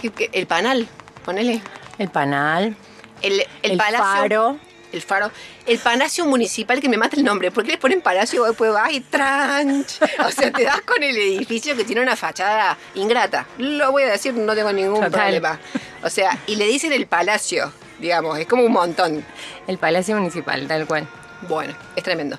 [0.00, 0.86] ¿Qué- qué- El panal,
[1.24, 1.60] ponele.
[1.98, 2.76] El panal,
[3.22, 4.04] El, el, el, palacio.
[4.04, 4.58] faro.
[4.92, 5.30] El faro.
[5.66, 7.50] El palacio municipal que me mata el nombre.
[7.50, 10.00] ¿Por qué les ponen palacio y después vas y tranch?
[10.24, 13.46] O sea, te das con el edificio que tiene una fachada ingrata.
[13.58, 15.10] Lo voy a decir, no tengo ningún Total.
[15.10, 15.60] problema.
[16.02, 19.24] O sea, y le dicen el palacio, digamos, es como un montón.
[19.66, 21.06] El palacio municipal, tal cual.
[21.48, 22.38] Bueno, es tremendo.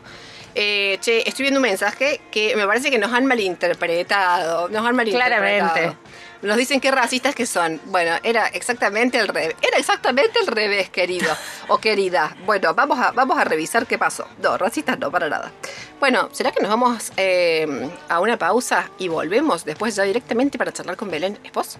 [0.55, 4.67] Eh, che, estoy viendo un mensaje que me parece que nos han malinterpretado.
[4.69, 5.41] Nos han malinterpretado.
[5.41, 5.97] Claramente.
[6.41, 7.82] Nos dicen qué racistas que son.
[7.86, 9.56] Bueno, era exactamente al revés.
[9.62, 11.36] Era exactamente al revés, querido
[11.67, 12.36] o querida.
[12.45, 14.25] Bueno, vamos a, vamos a revisar qué pasó.
[14.41, 15.52] No, racistas no, para nada.
[15.99, 20.71] Bueno, ¿será que nos vamos eh, a una pausa y volvemos después ya directamente para
[20.71, 21.78] charlar con Belén Espos?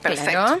[0.00, 0.30] Perfecto.
[0.30, 0.60] Claro.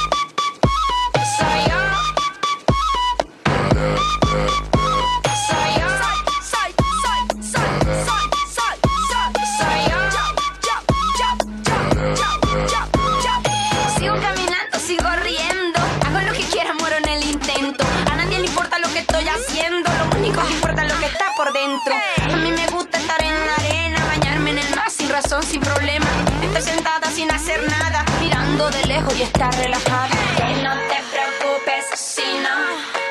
[29.21, 30.09] Y estar relajada.
[30.37, 32.57] Que no te preocupes si no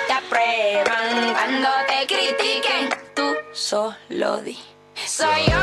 [0.06, 2.88] te aprueban cuando te critiquen.
[3.14, 4.58] Tú solo di.
[5.06, 5.59] Soy yo.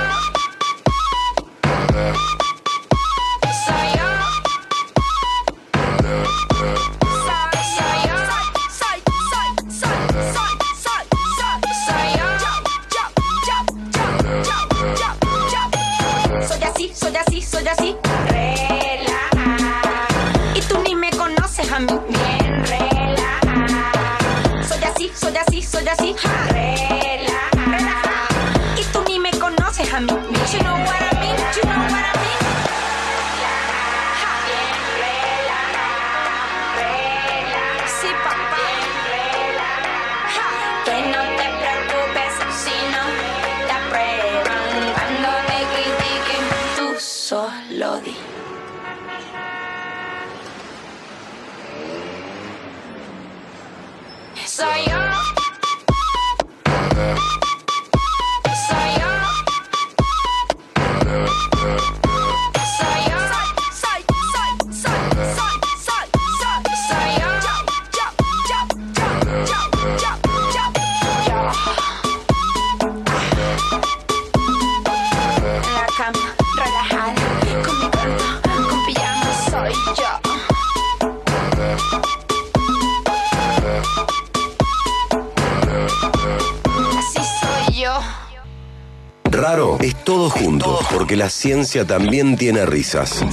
[90.91, 93.23] Porque la ciencia también tiene risas.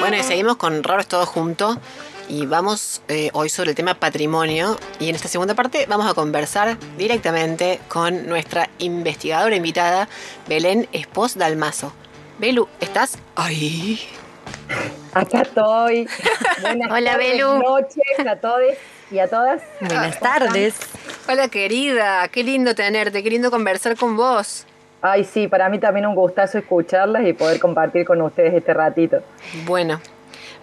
[0.00, 1.78] Bueno, y seguimos con Raro es todo junto.
[2.28, 4.78] Y vamos eh, hoy sobre el tema patrimonio.
[4.98, 10.08] Y en esta segunda parte vamos a conversar directamente con nuestra investigadora invitada,
[10.48, 11.92] Belén Espos Dalmazo.
[12.38, 14.00] Belu, ¿estás ahí?
[15.14, 16.08] Acá estoy.
[16.62, 17.58] Buenas Hola, tardes, Belu.
[17.62, 18.60] noches a todos
[19.10, 19.62] y a todas.
[19.80, 20.74] Buenas tardes.
[21.28, 24.66] Hola querida, qué lindo tenerte, qué lindo conversar con vos.
[25.02, 29.18] Ay, sí, para mí también un gustazo escucharlas y poder compartir con ustedes este ratito.
[29.64, 30.00] Bueno,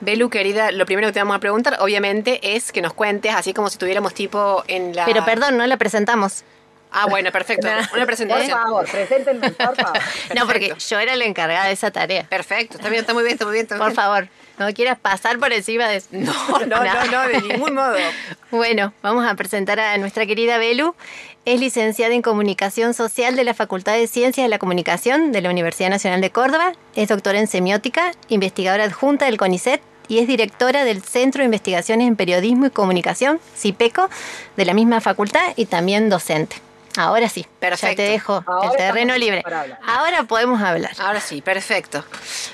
[0.02, 3.54] Belu querida, lo primero que te vamos a preguntar obviamente es que nos cuentes, así
[3.54, 5.06] como si tuviéramos tipo en la...
[5.06, 6.44] Pero perdón, no la presentamos.
[6.92, 8.60] Ah, bueno, perfecto, una Por presentación.
[8.60, 10.00] favor, preséntenme, por favor.
[10.36, 12.24] No, porque yo era la encargada de esa tarea.
[12.24, 13.64] Perfecto, está bien, está muy bien, está muy bien.
[13.66, 13.96] está Por bien.
[13.96, 16.02] favor, no quieras pasar por encima de...
[16.12, 16.34] No,
[16.66, 17.96] no, no, no, de ningún modo.
[18.52, 20.96] Bueno, vamos a presentar a nuestra querida Belu.
[21.46, 25.50] Es licenciada en Comunicación Social de la Facultad de Ciencias de la Comunicación de la
[25.50, 26.74] Universidad Nacional de Córdoba.
[26.96, 32.08] Es doctora en semiótica, investigadora adjunta del CONICET y es directora del Centro de Investigaciones
[32.08, 34.10] en Periodismo y Comunicación, CIPECO,
[34.58, 36.58] de la misma facultad y también docente.
[37.00, 37.96] Ahora sí, ya Perfecto.
[37.96, 39.42] te dejo Ahora el terreno libre.
[39.88, 40.92] Ahora podemos hablar.
[41.00, 42.04] Ahora sí, perfecto.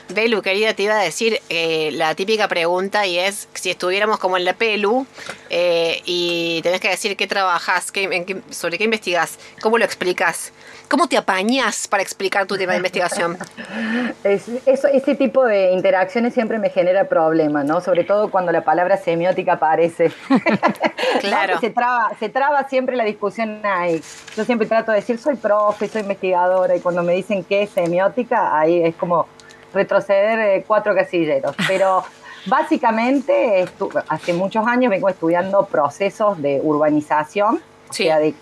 [0.10, 4.38] Belu, querida, te iba a decir eh, la típica pregunta y es si estuviéramos como
[4.38, 5.08] en la pelu
[5.58, 9.86] eh, y tenés que decir qué trabajas, qué, en qué- sobre qué investigás, cómo lo
[9.86, 10.52] explicas,
[10.90, 13.38] cómo te apañás para explicar tu tema de investigación.
[14.26, 17.80] Es- eso, ese tipo de interacciones siempre me genera problemas, ¿no?
[17.80, 20.12] Sobre todo cuando la palabra semiótica aparece.
[21.22, 21.60] Claro.
[21.60, 24.02] Se traba, se traba siempre la discusión ahí.
[24.36, 27.70] Yo siempre trato de decir, soy profe, soy investigadora, y cuando me dicen qué es
[27.70, 29.28] semiótica, ahí es como
[29.74, 31.56] retroceder eh, cuatro casilleros.
[31.68, 32.04] Pero
[32.46, 33.66] básicamente,
[34.08, 38.04] hace muchos años vengo estudiando procesos de urbanización, Sí.
[38.04, 38.34] o sea, de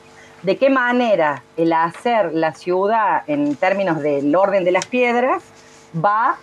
[0.43, 5.41] de qué manera el hacer la ciudad en términos del orden de las piedras
[6.03, 6.35] va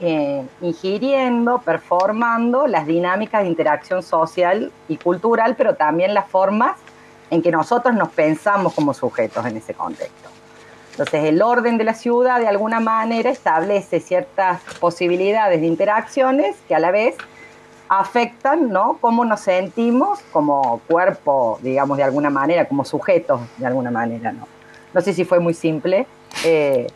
[0.00, 6.76] eh, ingiriendo, performando las dinámicas de interacción social y cultural, pero también las formas
[7.30, 10.28] en que nosotros nos pensamos como sujetos en ese contexto.
[10.98, 16.74] Entonces, el orden de la ciudad de alguna manera establece ciertas posibilidades de interacciones que
[16.74, 17.14] a la vez
[17.88, 18.98] afectan, ¿no?
[19.00, 24.48] Cómo nos sentimos como cuerpo, digamos, de alguna manera, como sujetos, de alguna manera, ¿no?
[24.92, 26.08] No sé si fue muy simple,
[26.44, 26.88] eh,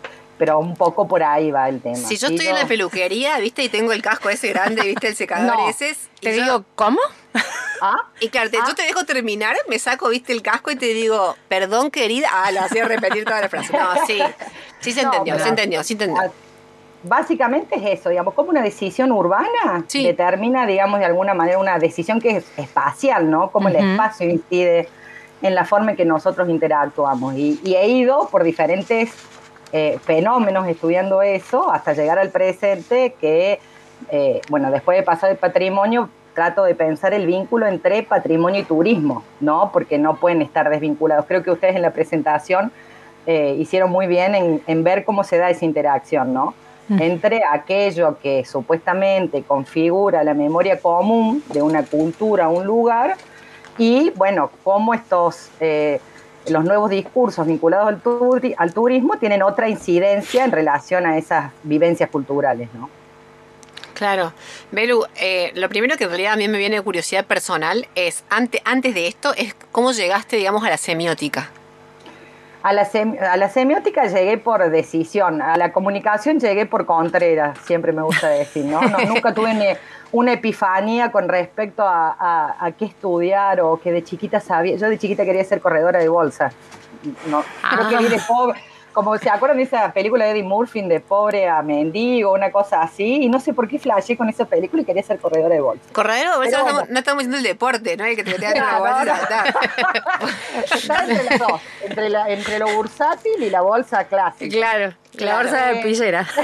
[0.43, 1.95] pero un poco por ahí va el tema.
[1.95, 5.15] Si yo estoy en la peluquería, viste, y tengo el casco ese grande, viste, el
[5.15, 5.69] secador No.
[5.69, 6.99] ese, Te yo- digo, ¿cómo?
[7.81, 8.09] ¿Ah?
[8.19, 11.37] Y claro, te- yo te dejo terminar, me saco, viste, el casco y te digo,
[11.47, 12.27] perdón, querida.
[12.33, 13.73] Ah, la hacía repetir toda la frase.
[13.73, 14.19] No, sí.
[14.81, 16.21] Sí se No, entendió, pero- se entendió, sí entendió.
[16.21, 16.29] Ah,
[17.05, 20.05] Básicamente es eso, digamos, como una decisión urbana Sí.
[20.05, 23.53] determina, digamos, de alguna manera una decisión que es espacial, ¿no?
[23.53, 24.89] Cómo el espacio incide
[25.41, 27.35] en la forma en que nosotros interactuamos.
[27.37, 29.13] Y, y he ido por diferentes
[29.73, 33.59] eh, fenómenos estudiando eso hasta llegar al presente que,
[34.11, 38.65] eh, bueno, después de pasar el patrimonio, trato de pensar el vínculo entre patrimonio y
[38.65, 39.71] turismo, ¿no?
[39.73, 41.27] Porque no pueden estar desvinculados.
[41.27, 42.73] Creo que ustedes en la presentación
[43.27, 46.55] eh, hicieron muy bien en, en ver cómo se da esa interacción, ¿no?
[46.99, 53.17] Entre aquello que supuestamente configura la memoria común de una cultura, un lugar,
[53.79, 56.01] y bueno, cómo estos, eh,
[56.49, 61.53] los nuevos discursos vinculados al, turi- al turismo tienen otra incidencia en relación a esas
[61.63, 62.89] vivencias culturales, ¿no?
[63.95, 64.33] Claro.
[64.73, 68.25] Belu, eh, lo primero que en realidad a mí me viene de curiosidad personal es,
[68.31, 71.51] ante, antes de esto, es cómo llegaste, digamos, a la semiótica.
[72.63, 77.59] A la, sem- a la semiótica llegué por decisión, a la comunicación llegué por Contreras,
[77.65, 78.81] siempre me gusta decir, ¿no?
[78.83, 79.67] No, nunca tuve ni
[80.13, 84.77] una epifanía con respecto a, a- a qué estudiar o que de chiquita sabía.
[84.77, 86.53] Yo de chiquita quería ser corredora de bolsa.
[87.27, 87.43] No,
[87.75, 88.61] creo que vi de pobre,
[88.93, 92.83] como se acuerdan de esa película de Eddie Murphy de pobre a mendigo, una cosa
[92.83, 95.61] así, y no sé por qué flashé con esa película y quería ser corredora de
[95.61, 95.85] bolsa.
[95.93, 96.79] Corredero de bolsa, no, bueno.
[96.81, 98.05] estamos, no estamos diciendo el deporte, ¿no?
[98.05, 99.15] El que te metías en la Claro, bolsa y no.
[99.15, 101.03] ya está.
[101.03, 104.55] Entre las dos, entre, la- entre lo bursátil y la bolsa clásica.
[104.57, 106.27] Claro, la bolsa de pillera.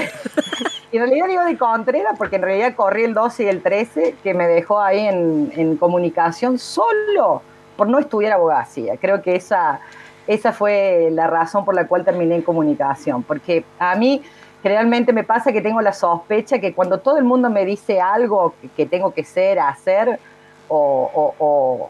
[0.91, 4.15] Y en realidad digo de Contreras porque en realidad corrí el 12 y el 13
[4.23, 7.43] que me dejó ahí en, en comunicación solo
[7.77, 8.97] por no estudiar abogacía.
[8.97, 9.81] Creo que esa,
[10.27, 13.23] esa fue la razón por la cual terminé en comunicación.
[13.23, 14.21] Porque a mí
[14.61, 18.53] generalmente me pasa que tengo la sospecha que cuando todo el mundo me dice algo
[18.75, 20.19] que, tengo que ser, hacer
[20.67, 21.89] o, o- o-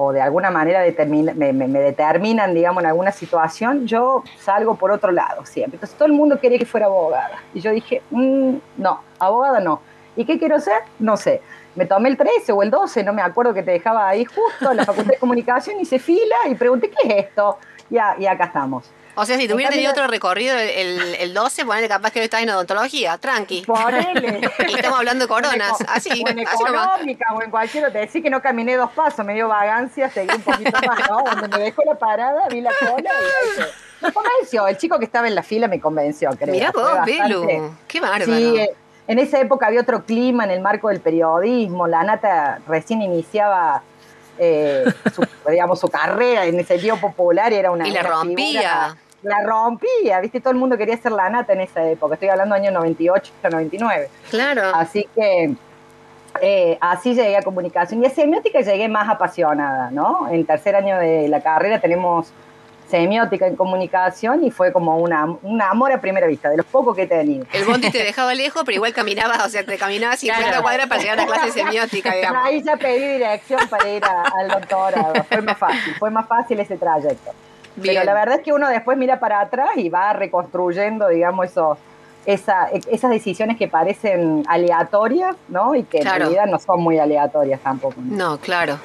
[0.00, 4.76] o de alguna manera determina- me, me- me determinan, digamos, en alguna situación, yo salgo
[4.76, 5.74] por otro lado siempre.
[5.76, 7.38] Entonces todo el mundo quería que fuera abogada.
[7.52, 9.80] Y yo dije, "Mm, no, abogada no.
[10.14, 10.82] ¿Y qué quiero ser?
[11.00, 11.40] No sé.
[11.74, 14.70] Me tomé el 13 o el 12, no me acuerdo que te dejaba ahí justo
[14.70, 17.58] en la Facultad de Comunicación, hice fila y pregunté, ¿qué es esto?
[17.90, 18.90] Ya, y acá estamos.
[19.14, 22.50] O sea, si tuviera tenido otro recorrido el, el 12, ponele capaz que estás en
[22.50, 23.62] odontología, tranqui.
[23.66, 24.40] Ponele.
[24.68, 26.86] Y estamos hablando de coronas, así, O en así nomás.
[26.86, 27.90] económica o en cualquiera.
[27.90, 31.18] Te decía que no caminé dos pasos, me dio vagancia, seguí un poquito más, ¿no?
[31.24, 33.62] Cuando me dejó la parada, vi la cola y.
[34.00, 34.68] Me convenció.
[34.68, 36.54] El chico que estaba en la fila me convenció, creo.
[36.54, 38.26] Mirá vos, Belu, qué bárbaro.
[38.26, 38.70] Sí, eh,
[39.08, 41.88] en esa época había otro clima en el marco del periodismo.
[41.88, 43.82] La Nata recién iniciaba,
[44.38, 47.88] eh, su, digamos, su carrera en ese sentido popular y era una.
[47.88, 48.60] Y la rompía.
[48.60, 50.40] figura- la rompía, ¿viste?
[50.40, 52.14] Todo el mundo quería ser la Nata en esa época.
[52.14, 54.08] Estoy hablando año 98, 99.
[54.30, 54.62] Claro.
[54.72, 55.54] Así que
[56.40, 58.00] eh, así llegué a comunicación.
[58.02, 60.28] Y a semiótica llegué más apasionada, ¿no?
[60.30, 62.30] En tercer año de la carrera tenemos
[62.90, 66.96] semiótica en comunicación y fue como una, un amor a primera vista, de los pocos
[66.96, 67.44] que he tenido.
[67.52, 70.62] El bondi te dejaba lejos, pero igual caminabas, o sea, te caminabas 50 Claro.
[70.62, 72.44] cuadras para llegar a la clase semiótica, digamos.
[72.44, 75.12] Ahí ya pedí dirección para ir a- al doctorado.
[75.24, 77.30] Fue más fácil, fue más fácil ese trayecto.
[77.76, 77.94] Bien.
[77.94, 81.78] Pero la verdad es que uno después mira para atrás y va reconstruyendo, digamos, esos,
[82.26, 85.74] esa, esas decisiones que parecen aleatorias, ¿no?
[85.74, 86.16] Y que Claro.
[86.16, 87.94] en realidad no son muy aleatorias tampoco.
[87.98, 88.16] ¿no?
[88.30, 88.78] No, claro.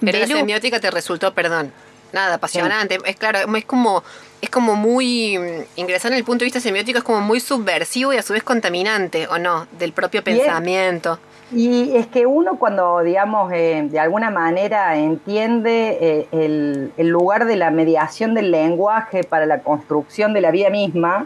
[0.00, 1.72] Pero la semiótica te resultó, perdón,
[2.12, 2.98] nada, apasionante.
[3.04, 4.02] Es claro, es como,
[4.40, 8.12] es como muy, mm, ingresar en el punto de vista semiótico es como muy subversivo
[8.12, 9.66] y a su vez contaminante, ¿o no?
[9.78, 11.18] Del propio pensamiento.
[11.50, 17.46] Y es que uno cuando, digamos, eh, de alguna manera entiende eh, el, el lugar
[17.46, 21.24] de la mediación del lenguaje para la construcción de la vida misma,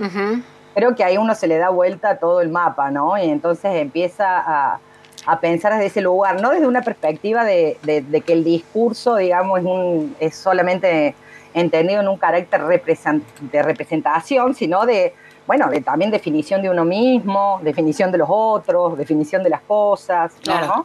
[0.75, 3.18] creo que ahí uno se le da vuelta a todo el mapa, ¿no?
[3.18, 4.79] Y entonces empieza a,
[5.27, 9.17] a pensar desde ese lugar, no desde una perspectiva de, de- de que el discurso,
[9.17, 11.15] digamos, es, un, es solamente
[11.55, 15.15] entendido en un carácter represen- de representación, sino de,
[15.47, 20.33] bueno, de también definición de uno mismo, definición de los otros, definición de las cosas,
[20.47, 20.53] ¿no?
[20.53, 20.85] Claro.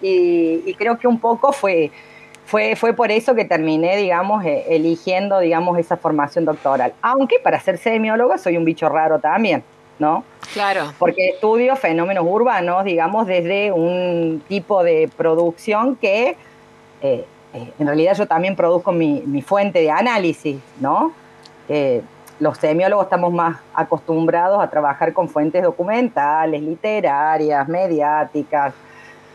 [0.00, 1.90] Y, y creo que un poco fue,
[2.44, 6.92] fue, fue por eso que terminé, digamos, eh, eligiendo, digamos, esa formación doctoral.
[7.02, 9.64] Aunque para ser semióloga soy un bicho raro también,
[9.98, 10.24] ¿no?
[10.52, 10.92] Claro.
[10.98, 16.36] Porque estudio fenómenos urbanos, digamos, desde un tipo de producción que
[17.02, 17.24] eh,
[17.56, 21.12] eh, en realidad yo también produzco mi, mi fuente de análisis, ¿no?
[21.68, 22.02] Eh,
[22.38, 28.74] los semiólogos estamos más acostumbrados a trabajar con fuentes documentales, literarias, mediáticas.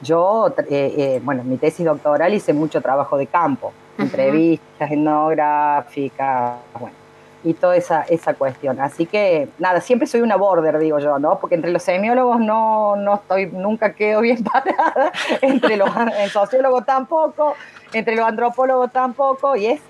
[0.04, 6.96] Yo, eh, bueno, mi tesis doctoral hice mucho trabajo de campo, entrevistas etnográficas, bueno,
[7.44, 8.80] y toda esa, esa cuestión.
[8.80, 11.40] Así que, nada, siempre soy una border, digo yo, ¿no?
[11.40, 15.90] Porque entre los semiólogos no, no estoy, nunca quedo bien parada, entre los
[16.32, 17.56] sociólogos tampoco,
[17.94, 19.82] entre los antropólogos tampoco, y es,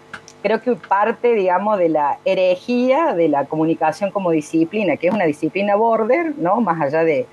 [0.41, 5.25] creo que parte, digamos, de la herejía de la comunicación como disciplina, que es una
[5.25, 6.61] disciplina border, ¿no?
[6.61, 7.27] Más allá de,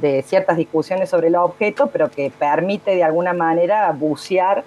[0.00, 4.62] de ciertas discusiones sobre el objeto, pero que permite de alguna manera bucear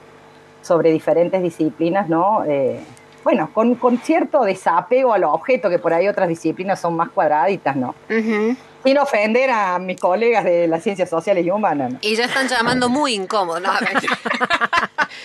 [0.61, 2.43] sobre diferentes disciplinas, ¿no?
[2.45, 2.79] Eh,
[3.23, 7.75] bueno, con, con cierto desapego al objeto, que por ahí otras disciplinas son más cuadraditas,
[7.75, 7.95] ¿no?
[8.09, 8.55] Ujú.
[8.83, 11.99] Sin ofender a mis colegas de las ciencias sociales y humanas, ¿no?
[12.01, 13.69] Y ya están llamando muy incómodo, ¿no?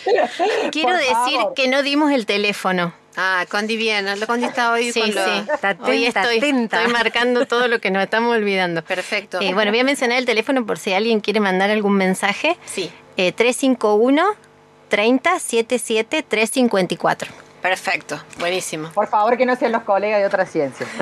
[0.70, 1.54] Quiero Por decir favor.
[1.54, 2.92] que no dimos el teléfono.
[3.16, 5.24] Ah, Condi bien, la Condi está hoy Sí, con lo...
[5.24, 5.30] sí.
[5.52, 6.78] Está Hoy atenta, estoy, atenta.
[6.80, 8.82] estoy marcando todo lo que nos estamos olvidando.
[8.84, 9.40] Perfecto.
[9.40, 12.58] Eh, bueno, voy a mencionar el teléfono por si alguien quiere mandar algún mensaje.
[12.66, 14.22] Sí, Eh, 351
[14.90, 17.32] 30 77 354.
[17.68, 18.90] Perfecto, buenísimo.
[18.90, 20.88] Por favor, que no sean los colegas de otras ciencias.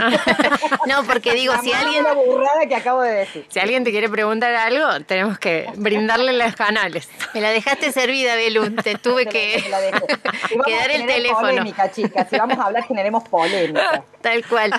[0.87, 3.47] No, porque digo, si alguien una burrada que acabo de decir.
[3.49, 7.09] Si alguien te quiere preguntar algo, tenemos que brindarle los canales.
[7.33, 11.49] me la dejaste servida, Belu, te tuve que que a dar el teléfono.
[11.49, 12.29] Polémica, chicas.
[12.29, 14.05] Si vamos a hablar, generemos polémica.
[14.21, 14.73] Tal cual.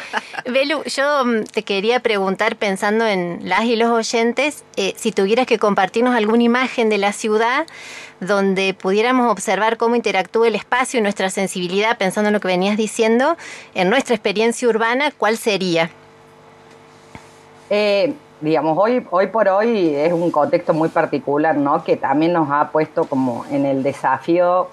[0.46, 5.48] Belu, yo mm, te quería preguntar, pensando en las y los oyentes, eh, si tuvieras
[5.48, 7.66] que compartirnos alguna imagen de la ciudad
[8.20, 12.78] donde pudiéramos observar cómo interactúa el espacio y nuestra sensibilidad, pensando en lo que venías
[12.78, 13.38] diciendo,
[13.74, 15.90] en nuestra experiencia urbana, ¿cuál sería?
[17.70, 21.84] Eh, digamos, hoy, hoy por hoy es un contexto muy particular, ¿no?
[21.84, 24.70] Que también nos ha puesto como en el desafío,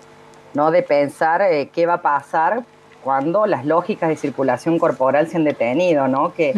[0.55, 0.71] ¿no?
[0.71, 2.65] De pensar eh, qué va a pasar
[3.03, 6.33] cuando las lógicas de circulación corporal se han detenido, ¿no?
[6.35, 6.55] Que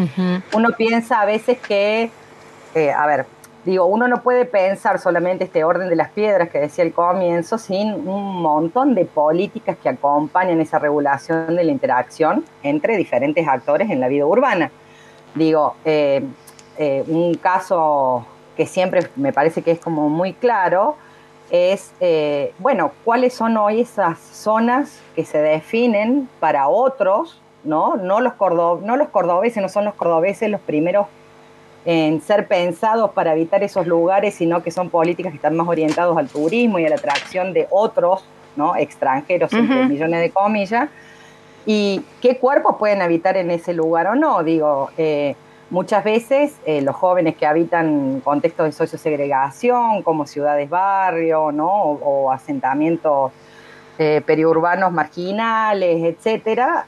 [0.53, 2.11] uno piensa a veces que,
[2.75, 3.27] eh, a ver,
[3.65, 7.59] digo, uno no puede pensar solamente este orden de las piedras que decía el comienzo
[7.59, 13.91] sin un montón de políticas que acompañan esa regulación de la interacción entre diferentes actores
[13.91, 14.71] en la vida urbana.
[15.35, 16.23] Digo, eh,
[16.79, 20.97] eh, un caso que siempre me parece que es como muy claro
[21.51, 27.97] es, eh, bueno, cuáles son hoy esas zonas que se definen para otros, ¿no?
[27.97, 31.07] No los, cordo- no los cordobeses, no son los cordobeses los primeros
[31.85, 36.17] en ser pensados para habitar esos lugares, sino que son políticas que están más orientados
[36.17, 38.25] al turismo y a la atracción de otros,
[38.57, 38.77] ¿no?
[38.77, 40.89] Extranjeros, entre millones de comillas.
[41.67, 44.43] ¿Y qué cuerpos pueden habitar en ese lugar o no?
[44.43, 45.35] Digo, eh,
[45.71, 51.71] muchas veces eh, los jóvenes que habitan contextos de sociosegregación, como ciudades-barrio, ¿no?
[51.71, 53.33] O, o asentamientos
[53.99, 56.87] eh, periurbanos marginales, etcétera,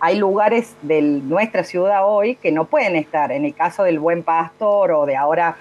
[0.00, 3.32] hay lugares de nuestra ciudad hoy que no pueden estar.
[3.32, 5.56] En el caso del Buen Pastor o de ahora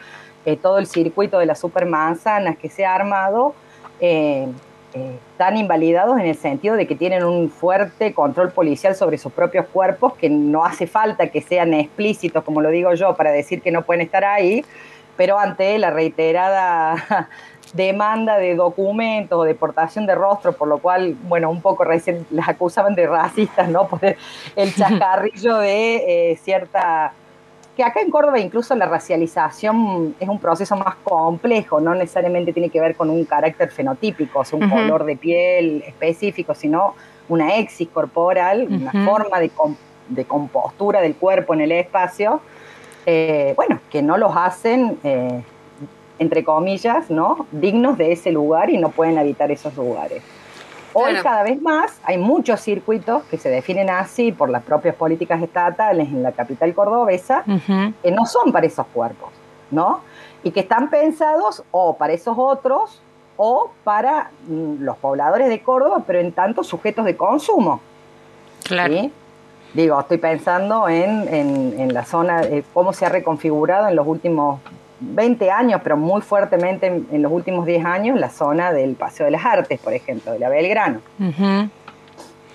[0.45, 3.55] eh, todo el circuito de las supermanzanas que se ha armado,
[4.01, 4.47] eh,
[4.93, 9.31] eh, están invalidados en el sentido de que tienen un fuerte control policial sobre sus
[9.31, 13.61] propios cuerpos, que no hace falta que sean explícitos, como lo digo yo, para decir
[13.61, 14.65] que no pueden estar ahí,
[15.15, 17.29] pero ante la reiterada
[17.73, 22.47] demanda de documentos o deportación de rostro, por lo cual, bueno, un poco recién las
[22.47, 23.87] acusaban de racistas, ¿no?
[23.89, 23.99] Por
[24.55, 27.13] el chascarrillo de eh, cierta...
[27.75, 32.69] Que acá en Córdoba incluso la racialización es un proceso más complejo, no necesariamente tiene
[32.69, 36.93] que ver con un carácter fenotípico, o sea, un color de piel específico, sino
[37.29, 39.75] una exis corporal, una forma de, com-
[40.07, 42.41] de compostura del cuerpo en el espacio,
[43.07, 45.41] eh, bueno, que no los hacen, eh,
[46.23, 47.45] entre comillas, ¿no?
[47.51, 50.23] dignos de ese lugar y no pueden habitar esos lugares.
[50.95, 51.23] Hoy Claro.
[51.23, 56.07] cada vez más hay muchos circuitos que se definen así por las propias políticas estatales
[56.07, 57.43] en la capital cordobesa
[58.01, 59.29] que no son para esos cuerpos,
[59.71, 60.01] ¿no?
[60.43, 63.01] Y que están pensados o para esos otros
[63.37, 67.79] o para mm, los pobladores de Córdoba, pero en tanto sujetos de consumo.
[68.63, 68.93] Claro.
[68.93, 69.11] ¿sí?
[69.73, 74.05] Digo, estoy pensando en, en- en la zona, eh, cómo se ha reconfigurado en los
[74.05, 74.59] últimos
[75.13, 79.25] 20 años, pero muy fuertemente en, en los últimos 10 años, la zona del Paseo
[79.25, 80.99] de las Artes, por ejemplo, de la Belgrano.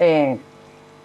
[0.00, 0.38] Eh,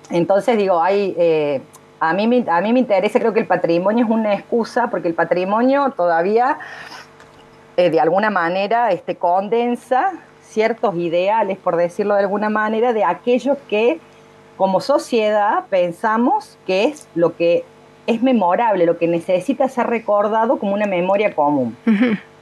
[0.10, 1.62] entonces, digo, hay, eh,
[2.00, 5.08] a, mí, me- a mí me interesa, creo que el patrimonio es una excusa, porque
[5.08, 6.58] el patrimonio todavía,
[7.78, 10.14] eh, de alguna manera, este, condensa
[10.44, 14.00] ciertos ideales, por decirlo de alguna manera, de aquello que
[14.58, 17.66] como sociedad pensamos que es lo que
[18.08, 21.76] es memorable, lo que necesita ser recordado como una memoria común.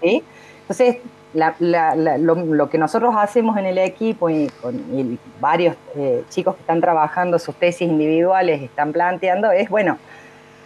[0.01, 0.97] Entonces,
[1.33, 5.75] la- la- la- lo, lo que nosotros hacemos en el equipo y con y varios
[5.95, 9.97] eh, chicos que están trabajando sus tesis individuales están planteando es, bueno,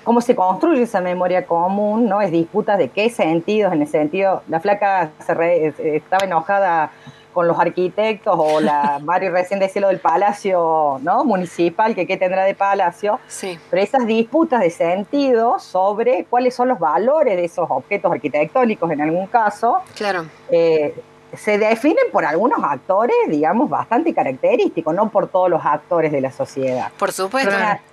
[0.04, 2.22] cómo se construye esa memoria común, ¿no?
[2.22, 6.92] Es disputas de qué sentidos, en el sentido, la flaca se re- eh, estaba enojada
[7.36, 11.24] con los arquitectos o la Mari recién decía lo del palacio, ¿no?
[11.24, 13.60] Municipal, que qué tendrá de palacio, Sí.
[13.70, 19.02] pero esas disputas de sentido sobre cuáles son los valores de esos objetos arquitectónicos en
[19.02, 20.26] algún caso, Claro.
[20.50, 20.96] eh,
[21.36, 26.32] se definen por algunos actores, digamos, bastante característicos, no por todos los actores de la
[26.32, 26.92] sociedad.
[26.98, 27.52] Por supuesto.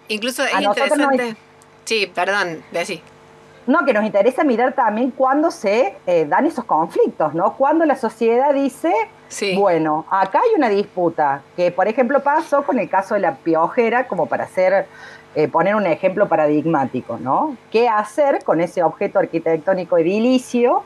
[0.09, 1.37] Incluso es nos- interesante.
[1.85, 3.03] Sí, perdón, Bessie.
[3.67, 7.55] No, que nos interesa mirar también cuándo se eh, dan esos conflictos, ¿no?
[7.57, 8.93] Cuando la sociedad dice,
[9.33, 9.57] Sí.
[9.57, 14.07] bueno, acá hay una disputa, que por ejemplo pasó con el caso de la piojera,
[14.07, 14.87] como para hacer,
[15.35, 17.57] eh, poner un ejemplo paradigmático, ¿no?
[17.71, 20.83] ¿Qué hacer con ese objeto arquitectónico edilicio,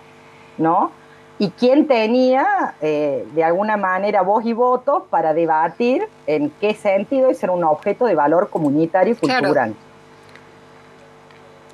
[0.58, 0.92] ¿no?
[1.38, 7.28] Y quién tenía, eh, de alguna manera, voz y voto para debatir en qué sentido
[7.30, 9.40] es ser un objeto de valor comunitario y Claro.
[9.48, 9.74] cultural.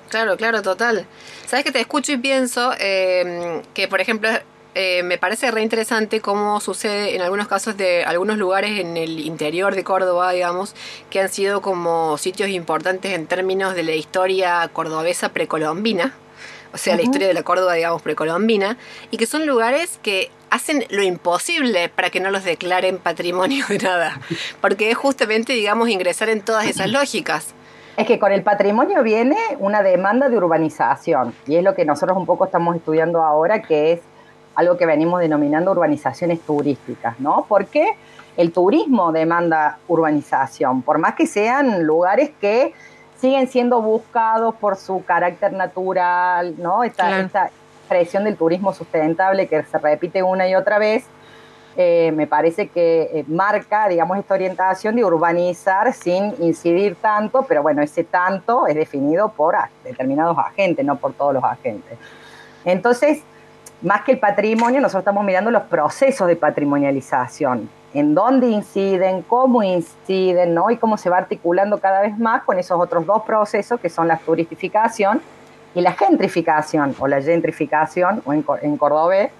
[0.09, 1.07] Claro, claro, total.
[1.47, 4.29] Sabes que te escucho y pienso eh, que, por ejemplo,
[4.75, 9.20] eh, me parece re interesante cómo sucede en algunos casos de algunos lugares en el
[9.20, 10.75] interior de Córdoba, digamos,
[11.11, 16.14] que han sido como sitios importantes en términos de la historia cordobesa precolombina.
[16.73, 18.79] O sea, la historia de la Córdoba, digamos, precolombina,
[19.11, 23.79] y que son lugares que hacen lo imposible para que no los declaren patrimonio de
[23.79, 24.20] nada,
[24.62, 27.55] porque es justamente, digamos, ingresar en todas esas lógicas.
[27.99, 32.16] Es que con el patrimonio viene una demanda de urbanización y es lo que nosotros
[32.16, 34.01] un poco estamos estudiando ahora, que es
[34.55, 37.46] algo que venimos denominando urbanizaciones turísticas, ¿no?
[37.48, 37.94] Porque
[38.36, 42.72] el turismo demanda urbanización, por más que sean lugares que
[43.18, 46.82] siguen siendo buscados por su carácter natural, ¿no?
[46.82, 47.26] Esta, Claro.
[47.26, 47.50] esta
[47.82, 51.05] expresión del turismo sustentable que se repite una y otra vez,
[51.76, 57.62] eh, me parece que eh, marca, digamos, esta orientación de urbanizar sin incidir tanto, pero
[57.62, 61.98] bueno, ese tanto es definido por determinados agentes, no por todos los agentes.
[62.64, 63.22] Entonces,
[63.83, 69.62] más que el patrimonio, nosotros estamos mirando los procesos de patrimonialización, en dónde inciden, cómo
[69.62, 70.70] inciden, ¿no?
[70.70, 74.09] Y cómo se va articulando cada vez más con esos otros dos procesos que son
[74.09, 75.20] la turistificación
[75.74, 79.30] y la gentrificación, o la gentrificación, o en, en cordobés,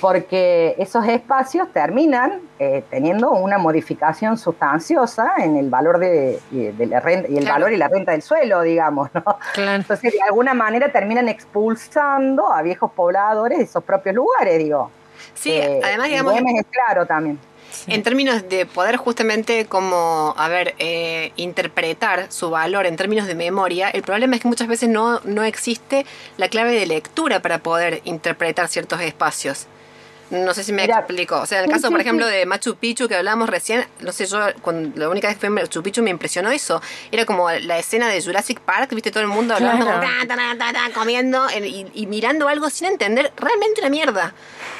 [0.00, 7.00] porque esos espacios terminan eh, teniendo una modificación sustanciosa en el valor de, de la
[7.00, 7.54] renta y el Claro.
[7.56, 9.22] valor y la renta del suelo, digamos, ¿no?
[9.54, 9.72] Claro.
[9.76, 14.90] Entonces, de alguna manera terminan expulsando a viejos pobladores de esos propios lugares, digo.
[15.34, 17.38] Sí, Eh, además, digamos, es claro también.
[17.86, 23.34] En términos de poder justamente como, a ver, eh, interpretar su valor en términos de
[23.36, 26.04] memoria, el problema es que muchas veces no, no existe
[26.36, 29.66] la clave de lectura para poder interpretar ciertos espacios.
[30.30, 31.40] No sé si me Mira, explico.
[31.40, 34.26] O sea, en el caso, por ejemplo, de Machu Picchu que hablábamos recién, no sé,
[34.26, 36.80] yo cuando, la única vez que fui a Machu Picchu me impresionó eso.
[37.10, 40.00] Era como la escena de Jurassic Park, viste todo el mundo hablando, Claro.
[40.00, 43.90] como, ta, ta, ta, ta, comiendo en- y, y mirando algo sin entender realmente una
[43.90, 44.34] mierda.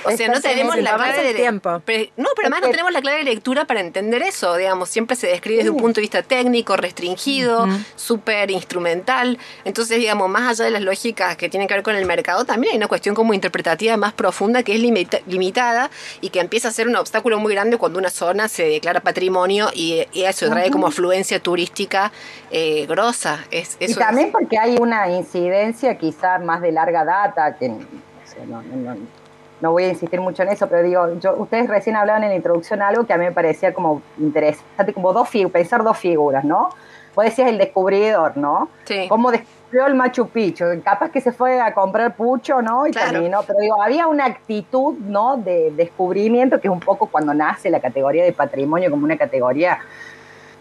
[0.05, 1.83] O sea, no tenemos la clave de tiempo.
[1.85, 5.17] Pero- no, pero además no tenemos la clave de lectura para entender eso, digamos, siempre
[5.17, 9.39] se describe desde un punto de vista técnico, restringido, súper instrumental.
[9.65, 12.73] Entonces, digamos, más allá de las lógicas que tienen que ver con el mercado, también
[12.73, 16.71] hay una cuestión como interpretativa más profunda que es limita- limitada y que empieza a
[16.71, 20.71] ser un obstáculo muy grande cuando una zona se declara patrimonio y, y eso trae
[20.71, 22.13] como afluencia turística
[22.51, 23.45] eh, grosa.
[23.51, 27.79] Es, Y también es- porque hay una incidencia quizá más de larga data, que no,
[28.63, 28.97] no-
[29.61, 32.37] no- voy a insistir mucho en eso, pero digo, yo, ustedes recién hablaban en la
[32.37, 36.71] introducción algo que a mí me parecía como interesante, como dos pensar dos figuras, ¿no?
[37.15, 38.69] Vos decías el descubridor, ¿no?
[38.85, 39.07] Sí.
[39.09, 39.31] Cómo
[39.71, 42.87] descubrió el Machu Picchu, capaz que se fue a comprar pucho, ¿no?
[42.89, 43.13] Y Claro.
[43.13, 45.37] terminó, pero digo, había una actitud, ¿no?
[45.37, 49.79] De descubrimiento que es un poco cuando nace la categoría de patrimonio como una categoría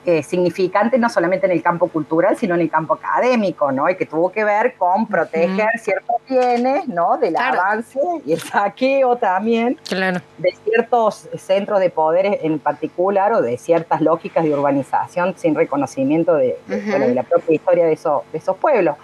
[0.10, 3.90] eh, significante no solamente en el campo cultural, sino en el campo académico, ¿no?
[3.90, 7.18] Y que tuvo que ver con proteger ciertos bienes, ¿no?
[7.18, 7.62] Del Claro.
[7.62, 10.20] avance y el saqueo también Claro.
[10.38, 16.34] de ciertos centros de poder en particular o de ciertas lógicas de urbanización sin reconocimiento
[16.36, 16.90] de, de, Ujú.
[16.92, 18.96] bueno, de la propia historia de, esos de esos pueblos.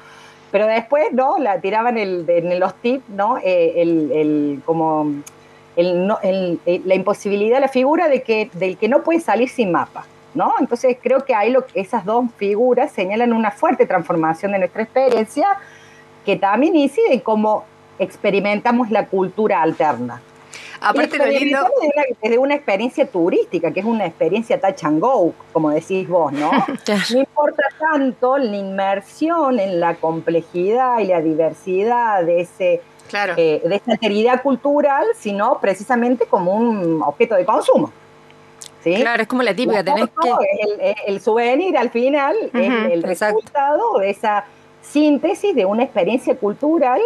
[0.51, 1.37] Pero después, ¿no?
[1.37, 3.37] La tiraban el, de- en los tips, ¿no?
[3.43, 5.07] Eh, el, el- como
[5.75, 9.49] el, no- el- eh, la imposibilidad, la figura de que, del que no puede salir
[9.49, 10.05] sin mapa,
[10.35, 10.53] ¿no?
[10.59, 15.47] Entonces creo que ahí lo, esas dos figuras señalan una fuerte transformación de nuestra experiencia
[16.25, 17.65] que también incide en cómo
[17.99, 20.21] experimentamos la cultura alterna.
[20.81, 21.59] aparte lo lindo...
[21.59, 26.07] Desde una, desde una experiencia turística, que es una experiencia touch and go, como decís
[26.07, 26.51] vos, ¿no?
[27.13, 33.33] No importa tanto la inmersión en la complejidad y la diversidad de, ese, Claro.
[33.37, 37.91] eh, de esa alteridad cultural, sino precisamente como un objeto de consumo.
[38.85, 39.01] ¿Sí?
[39.01, 40.45] Claro, es como la típica, La tenés foto que...
[40.45, 43.37] es el, es el souvenir al final, es el exacto.
[43.37, 44.45] resultado de esa
[44.81, 47.01] síntesis de una experiencia cultural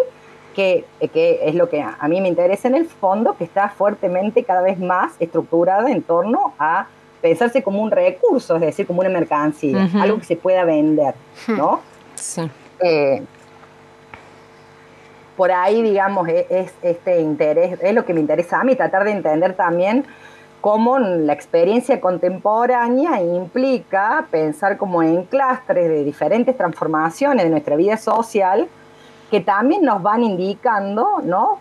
[0.55, 4.43] que, que es lo que a, mí me interesa en el fondo, que está fuertemente
[4.43, 6.87] cada vez más estructurada en torno a
[7.21, 11.15] pensarse como un recurso, es decir, como una mercancía, algo que se pueda vender,
[11.47, 11.79] ¿no?
[12.15, 12.49] Sí.
[12.81, 13.21] Eh,
[15.37, 19.05] por ahí, digamos, e- es, este interés, es lo que me interesa a mí, tratar
[19.05, 20.05] de entender también
[20.61, 27.97] cómo la experiencia contemporánea implica pensar como en clastres de diferentes transformaciones de nuestra vida
[27.97, 28.67] social
[29.31, 31.59] que también nos van indicando, ¿no?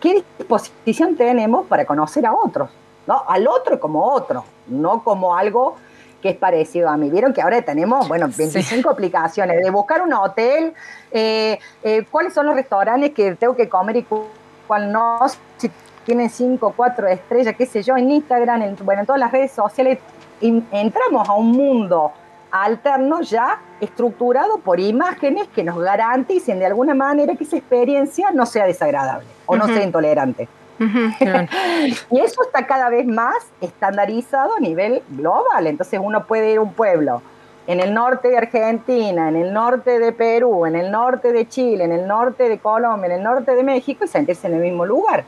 [0.00, 2.70] ¿Qué disposición tenemos para conocer a otros?
[3.06, 3.22] ¿no?
[3.28, 5.76] Al otro como otro, no como algo
[6.20, 7.08] que es parecido a mí.
[7.08, 10.74] Vieron que ahora tenemos, bueno, 25 aplicaciones de buscar un hotel,
[11.12, 14.24] eh, eh, cuáles son los restaurantes que tengo que comer y cu-
[14.66, 15.18] cuál no,
[15.56, 15.70] si
[16.06, 19.52] tienen 5, 4 estrellas, qué sé yo, en Instagram, en, bueno, en todas las redes
[19.52, 19.98] sociales,
[20.40, 22.12] in- entramos a un mundo
[22.50, 28.46] alterno ya estructurado por imágenes que nos garanticen de alguna manera que esa experiencia no
[28.46, 30.48] sea desagradable o no sea intolerante.
[32.10, 35.66] Y eso está cada vez más estandarizado a nivel global.
[35.66, 37.20] Entonces uno puede ir a un pueblo
[37.66, 41.82] en el norte de Argentina, en el norte de Perú, en el norte de Chile,
[41.84, 44.86] en el norte de Colombia, en el norte de México y sentirse en el mismo
[44.86, 45.24] lugar.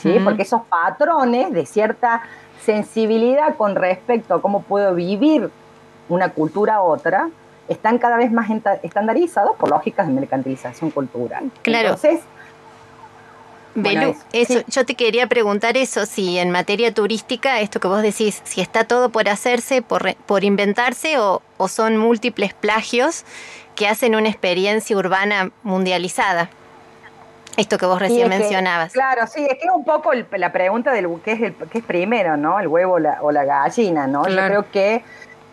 [0.00, 0.16] ¿Sí?
[0.24, 2.22] Porque esos patrones de cierta
[2.64, 5.50] sensibilidad con respecto a cómo puedo vivir
[6.08, 7.28] una cultura a otra
[7.68, 8.48] están cada vez más
[8.82, 11.50] estandarizados por lógicas de mercantilización cultural.
[11.62, 11.88] Claro.
[11.90, 12.20] Entonces,
[13.74, 14.60] Bueno, Belú, eso.
[14.66, 18.84] yo te quería preguntar eso, si en materia turística, esto que vos decís, si está
[18.84, 23.24] todo por hacerse, por, re- por inventarse o, o son múltiples plagios
[23.74, 26.50] que hacen una experiencia urbana mundializada.
[27.56, 28.92] Esto que vos recién es que- mencionabas.
[28.92, 31.78] claro, sí, es que es un poco el- la pregunta del qué es, el, qué
[31.78, 32.58] es primero, ¿no?
[32.58, 34.22] El huevo o la, o la gallina, ¿no?
[34.22, 34.54] Claro.
[34.54, 35.04] Yo creo que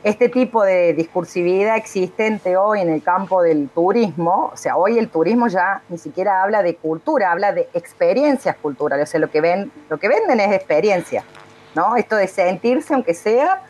[0.03, 5.09] este tipo de discursividad existente hoy en el campo del turismo, o sea, hoy el
[5.09, 9.41] turismo ya ni siquiera habla de cultura, habla de experiencias culturales, o sea, lo que,
[9.41, 11.25] ven, lo que venden es experiencia,
[11.75, 11.97] ¿no?
[11.97, 13.61] Esto de sentirse, aunque sea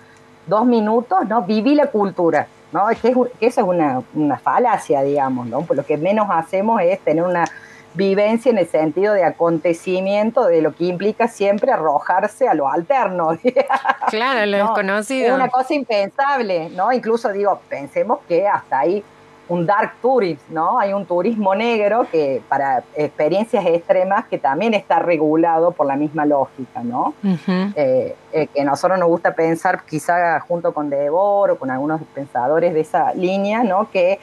[0.45, 1.41] dos minutos, ¿no?
[1.41, 2.91] Viví la cultura, ¿no?
[2.91, 5.61] Es que, es un- que eso es una, una falacia, digamos, ¿no?
[5.61, 7.45] Pues lo que menos hacemos es tener una
[7.93, 13.37] vivencia en el sentido de acontecimiento, de lo que implica siempre arrojarse a lo alterno.
[14.09, 15.27] Claro, lo No, desconocido.
[15.27, 16.91] Es una cosa impensable, ¿no?
[16.91, 19.03] Incluso digo, pensemos que hasta hay
[19.49, 20.79] un dark tourism, ¿no?
[20.79, 26.25] Hay un turismo negro que para experiencias extremas que también está regulado por la misma
[26.25, 27.13] lógica, ¿no?
[27.23, 32.01] Eh, eh, que a nosotros nos gusta pensar, quizá junto con Debord o con algunos
[32.13, 33.89] pensadores de esa línea, ¿no?
[33.91, 34.19] Que,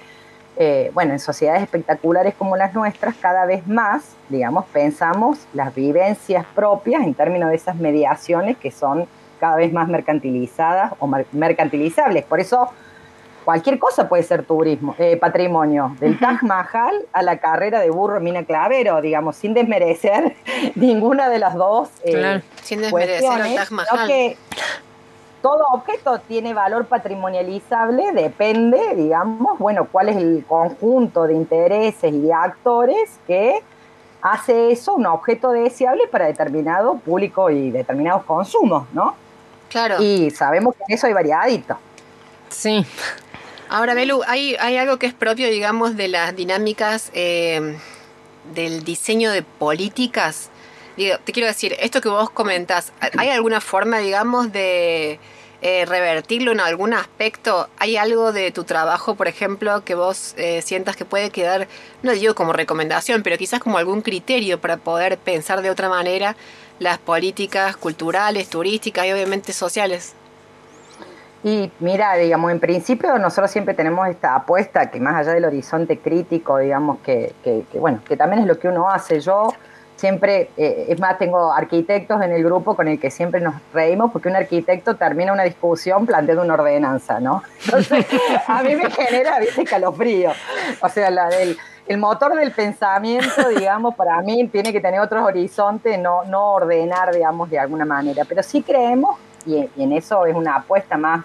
[0.56, 6.44] eh, bueno, en sociedades espectaculares como las nuestras, cada vez más, digamos, pensamos las vivencias
[6.54, 9.06] propias en términos de esas mediaciones que son
[9.38, 12.24] cada vez más mercantilizadas o mer- mercantilizables.
[12.24, 12.70] Por eso,
[13.44, 18.18] cualquier cosa puede ser turismo, eh, patrimonio, del Taj Mahal a la carrera de burro
[18.20, 20.34] Mina Clavero, digamos, sin desmerecer
[20.74, 21.90] ninguna de las dos.
[22.02, 22.42] eh, Claro.
[22.62, 24.06] Sin desmerecer al Taj Mahal.
[24.08, 24.36] que
[25.46, 32.18] todo objeto tiene valor patrimonializable, depende, digamos, bueno, cuál es el conjunto de intereses y
[32.18, 33.62] de actores que
[34.22, 39.14] hace eso un objeto deseable para determinado público y determinados consumos, ¿no?
[39.68, 40.02] Claro.
[40.02, 41.78] Y sabemos que en eso hay variadito.
[42.48, 42.84] Sí.
[43.68, 47.78] Ahora, Belu, hay, hay algo que es propio, digamos, de las dinámicas eh,
[48.52, 50.50] del diseño de políticas.
[50.96, 55.20] Digo, te quiero decir, esto que vos comentás, ¿hay alguna forma, digamos, de
[55.60, 57.68] eh, revertirlo en algún aspecto?
[57.78, 61.68] ¿Hay algo de tu trabajo, por ejemplo, que vos eh, sientas que puede quedar,
[62.02, 66.34] no digo como recomendación, pero quizás como algún criterio para poder pensar de otra manera
[66.78, 70.14] las políticas culturales, turísticas y obviamente sociales?
[71.44, 75.98] Y mira, digamos, en principio nosotros siempre tenemos esta apuesta que más allá del horizonte
[75.98, 77.34] crítico, digamos, que,
[77.74, 79.20] bueno, que también es lo que uno hace.
[79.20, 79.52] Yo
[79.96, 84.12] siempre, eh, es más, tengo arquitectos en el grupo con el que siempre nos reímos
[84.12, 87.42] porque un arquitecto termina una discusión planteando una ordenanza, ¿no?
[87.64, 88.06] Entonces,
[88.46, 90.30] a mí me genera, viste, calofrío.
[90.80, 95.24] O sea, la del, el motor del pensamiento, digamos, para mí tiene que tener otros
[95.24, 98.24] horizontes, no, no ordenar, digamos, de alguna manera.
[98.28, 101.24] Pero sí creemos, y, y en eso es una apuesta más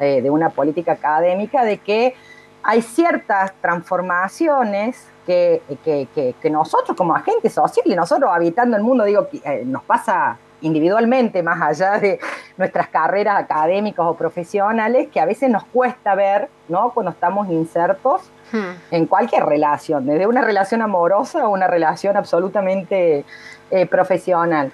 [0.00, 2.14] eh, de una política académica, de que
[2.62, 9.04] hay ciertas transformaciones que, que- que- que nosotros como agentes sociales, nosotros habitando el mundo,
[9.04, 12.18] digo, eh, nos pasa individualmente, más allá de
[12.58, 16.90] nuestras carreras académicas o profesionales, que a veces nos cuesta ver, ¿no?
[16.90, 18.22] Cuando estamos insertos
[18.52, 18.72] Hmm.
[18.90, 23.24] en cualquier relación, desde una relación amorosa a una relación absolutamente
[23.70, 24.72] eh, profesional.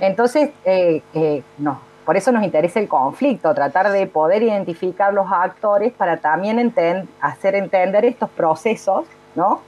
[0.00, 5.26] Entonces, eh, eh, no, por eso nos interesa el conflicto, tratar de poder identificar los
[5.30, 9.04] actores para también enten- hacer entender estos procesos,
[9.34, 9.60] ¿no?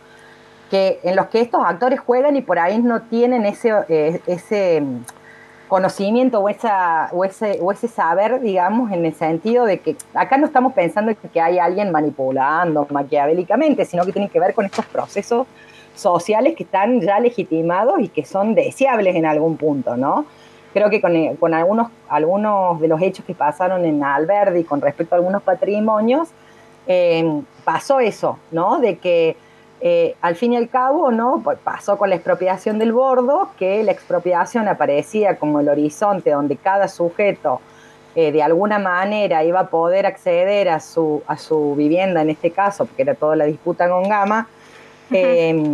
[0.70, 4.80] Que, en los que estos actores juegan y por ahí no tienen ese, eh, ese
[4.80, 5.00] mm,
[5.70, 10.36] conocimiento o, esa, o, ese, o ese saber, digamos, en el sentido de que acá
[10.36, 14.84] no estamos pensando que, hay alguien manipulando maquiavélicamente, sino que tiene que ver con estos
[14.86, 15.46] procesos
[15.94, 20.26] sociales que están ya legitimados y que son deseables en algún punto, ¿no?
[20.72, 24.80] Creo que con, eh, con algunos, algunos de los hechos que pasaron en Alberdi con
[24.80, 26.28] respecto a algunos patrimonios,
[26.86, 28.80] eh, pasó eso, ¿no?
[28.80, 29.36] De que
[29.80, 31.40] eh, al fin y al cabo, ¿no?
[31.42, 36.56] Pues pasó con la expropiación del bordo, que la expropiación aparecía como el horizonte donde
[36.56, 37.60] cada sujeto
[38.14, 42.50] eh, de alguna manera iba a poder acceder a su, a su vivienda, en este
[42.50, 44.48] caso, porque era toda la disputa con Gama,
[45.12, 45.64] eh,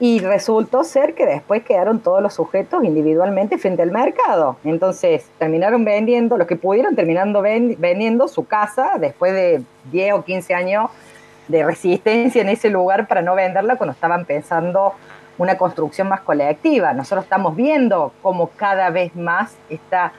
[0.00, 4.56] y resultó ser que después quedaron todos los sujetos individualmente frente al mercado.
[4.64, 9.62] Entonces terminaron vendiendo, los que pudieron terminando ven- vendiendo su casa después de
[9.92, 10.90] 10 o 15 años
[11.48, 14.94] de resistencia en ese lugar para no venderla cuando estaban pensando
[15.38, 16.92] una construcción más colectiva.
[16.92, 20.12] Nosotros estamos viendo cómo cada vez más esta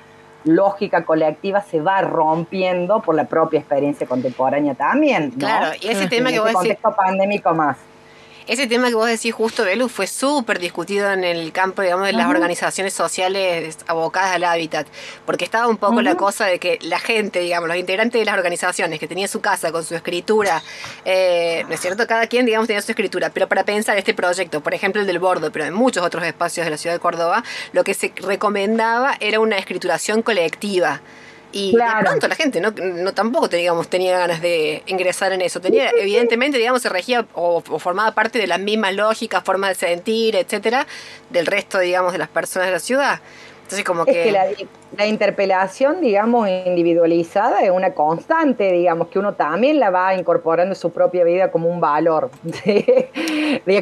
[0.44, 5.32] lógica colectiva se va rompiendo por la propia experiencia contemporánea también.
[5.32, 5.38] ¿no?
[5.38, 7.78] Claro, y ese tema En que este vos decís, contexto pandémico más.
[8.48, 12.14] Ese tema que vos decís justo, Belu, fue súper discutido en el campo, digamos, de
[12.14, 14.88] las organizaciones sociales abocadas al hábitat,
[15.26, 18.36] porque estaba un poco la cosa de que la gente, digamos, los integrantes de las
[18.36, 20.62] organizaciones que tenían su casa con su escritura,
[21.06, 22.06] eh, ¿no es cierto?
[22.08, 25.20] Cada quien, digamos, tenía su escritura, pero para pensar este proyecto, por ejemplo el del
[25.20, 27.44] Bordo, pero en muchos otros espacios de la ciudad de Córdoba,
[27.74, 31.02] lo que se recomendaba era una escrituración colectiva.
[31.58, 32.00] Y Claro.
[32.00, 35.62] de pronto la gente no, no tampoco digamos, tenía ganas de ingresar en eso.
[35.62, 39.76] Tenía, evidentemente, digamos, se regía o, o formaba parte de las mismas lógicas, formas de
[39.88, 40.86] sentir, etcétera,
[41.30, 43.20] del resto, digamos, de las personas de la ciudad.
[43.64, 44.24] Entonces, como Es que.
[44.26, 44.46] que la,
[44.98, 50.80] la interpelación, digamos, individualizada es una constante, digamos, que uno también la va incorporando en
[50.80, 52.30] su propia vida como un valor,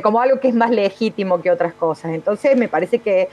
[0.03, 2.11] como algo que es más legítimo que otras cosas.
[2.13, 3.27] Entonces, me parece que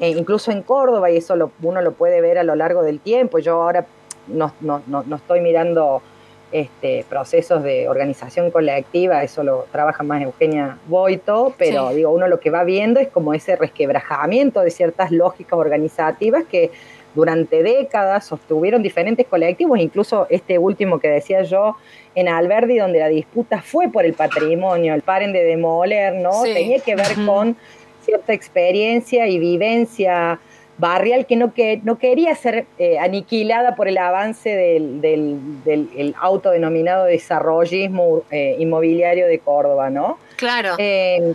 [0.00, 3.00] eh, incluso en Córdoba, y eso lo- uno lo puede ver a lo largo del
[3.00, 3.86] tiempo, yo ahora
[4.28, 6.02] no, no- no- no estoy mirando
[6.50, 11.96] este, procesos de organización colectiva, eso lo trabaja más Eugenia Boito, pero Sí.
[11.96, 16.70] digo, uno lo que va viendo es como ese resquebrajamiento de ciertas lógicas organizativas que
[17.14, 21.76] durante décadas sostuvieron diferentes colectivos, incluso este último que decía yo
[22.14, 26.42] en Alberdi, donde la disputa fue por el patrimonio, el paren de demoler, ¿no?
[26.42, 26.52] Sí.
[26.52, 27.56] Tenía que ver con
[28.04, 30.38] cierta experiencia y vivencia
[30.78, 35.90] barrial que no, que, no quería ser eh, aniquilada por el avance del, del, del-
[35.96, 40.18] el autodenominado desarrollismo eh, inmobiliario de Córdoba, ¿no?
[40.36, 40.74] Claro.
[40.78, 41.34] Eh,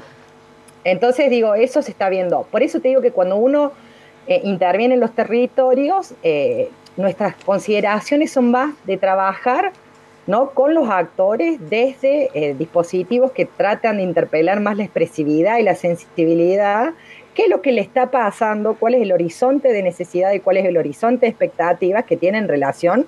[0.84, 2.43] entonces digo, eso se está viendo.
[2.51, 3.72] Por eso te digo que cuando uno
[4.43, 6.13] interviene en los territorios,
[6.97, 9.72] nuestras consideraciones son más de trabajar
[10.28, 10.52] ¿no?
[10.52, 15.76] con los actores desde eh, dispositivos que tratan de interpelar más la expresividad y la
[15.76, 16.94] sensibilidad,
[17.34, 20.58] qué es lo que le está pasando, cuál es el horizonte de necesidad y cuál
[20.58, 23.06] es el horizonte de expectativas que tienen en relación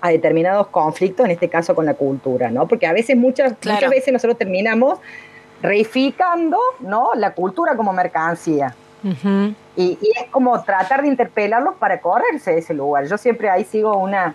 [0.00, 2.66] a determinados conflictos, en este caso con la cultura, ¿no?
[2.66, 3.76] Porque a veces, muchas, Claro.
[3.76, 4.98] muchas veces nosotros terminamos
[5.62, 7.10] reificando ¿no?
[7.14, 8.74] la cultura como mercancía.
[9.76, 13.06] Y, y es como tratar de interpelarlos para correrse de ese lugar.
[13.06, 14.34] Yo siempre ahí sigo una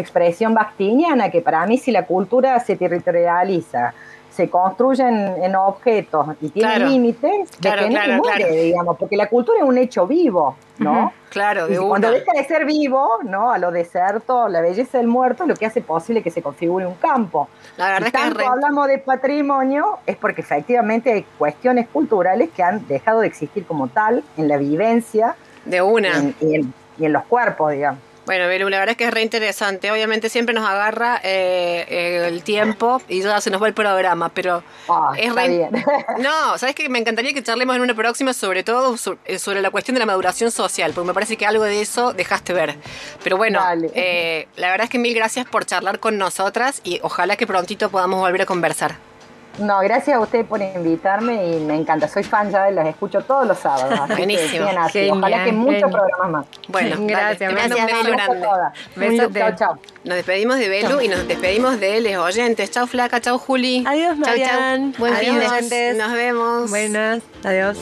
[0.00, 3.94] expresión bactiniana que para mí si la cultura se territorializa,
[4.30, 6.88] se construye en, objetos y tiene Claro.
[6.90, 11.12] límites, Claro, degenera y claro, muere, digamos, porque la cultura es un hecho vivo, ¿no?
[11.30, 13.50] Claro, Y de cuando deja de ser vivo, ¿no?
[13.50, 16.86] A lo deserto, la belleza del muerto, es lo que hace posible que se configure
[16.86, 17.48] un campo.
[17.76, 22.86] La verdad es que hablamos de patrimonio, es porque efectivamente hay cuestiones culturales que han
[22.86, 25.34] dejado de existir como tal en la vivencia
[25.64, 26.16] de y una.
[26.16, 28.00] en, y en- y en los cuerpos, digamos.
[28.28, 29.90] Bueno, Belu, la verdad es que es re interesante.
[29.90, 34.28] Obviamente siempre nos agarra eh, eh, el tiempo y ya se nos va el programa,
[34.28, 35.70] pero Ah, es re- bien.
[36.18, 36.90] No, ¿sabes qué?
[36.90, 40.06] Me encantaría que charlemos en una próxima sobre todo so- sobre la cuestión de la
[40.06, 42.76] maduración social, porque me parece que algo de eso dejaste ver.
[43.24, 43.60] Pero bueno,
[43.94, 47.88] eh, la verdad es que mil gracias por charlar con nosotras y ojalá que prontito
[47.88, 48.96] podamos volver a conversar.
[49.58, 52.06] No, gracias a usted por invitarme y me encanta.
[52.08, 53.92] Soy fan ya, las escucho todos los sábados.
[53.92, 54.48] así que Buenísimo.
[54.50, 54.98] sigan así.
[55.00, 55.90] Genial, Ojalá que muchos genial.
[55.90, 56.46] programas más.
[56.68, 58.16] Bueno, Gracias, un gracias, beso Belu.
[58.16, 58.46] grande.
[58.96, 59.38] Besote.
[59.40, 59.78] Chao, chao.
[60.04, 62.70] Nos despedimos de Belu y nos despedimos de les oyentes.
[62.70, 63.84] Chau, Flaca, chau, Juli.
[63.86, 64.36] Adiós, Chau, chau.
[64.36, 64.94] Marian.
[64.98, 65.96] Buen fin de Adiós.
[65.96, 66.70] Nos vemos.
[66.70, 67.22] Buenas.
[67.44, 67.78] Adiós.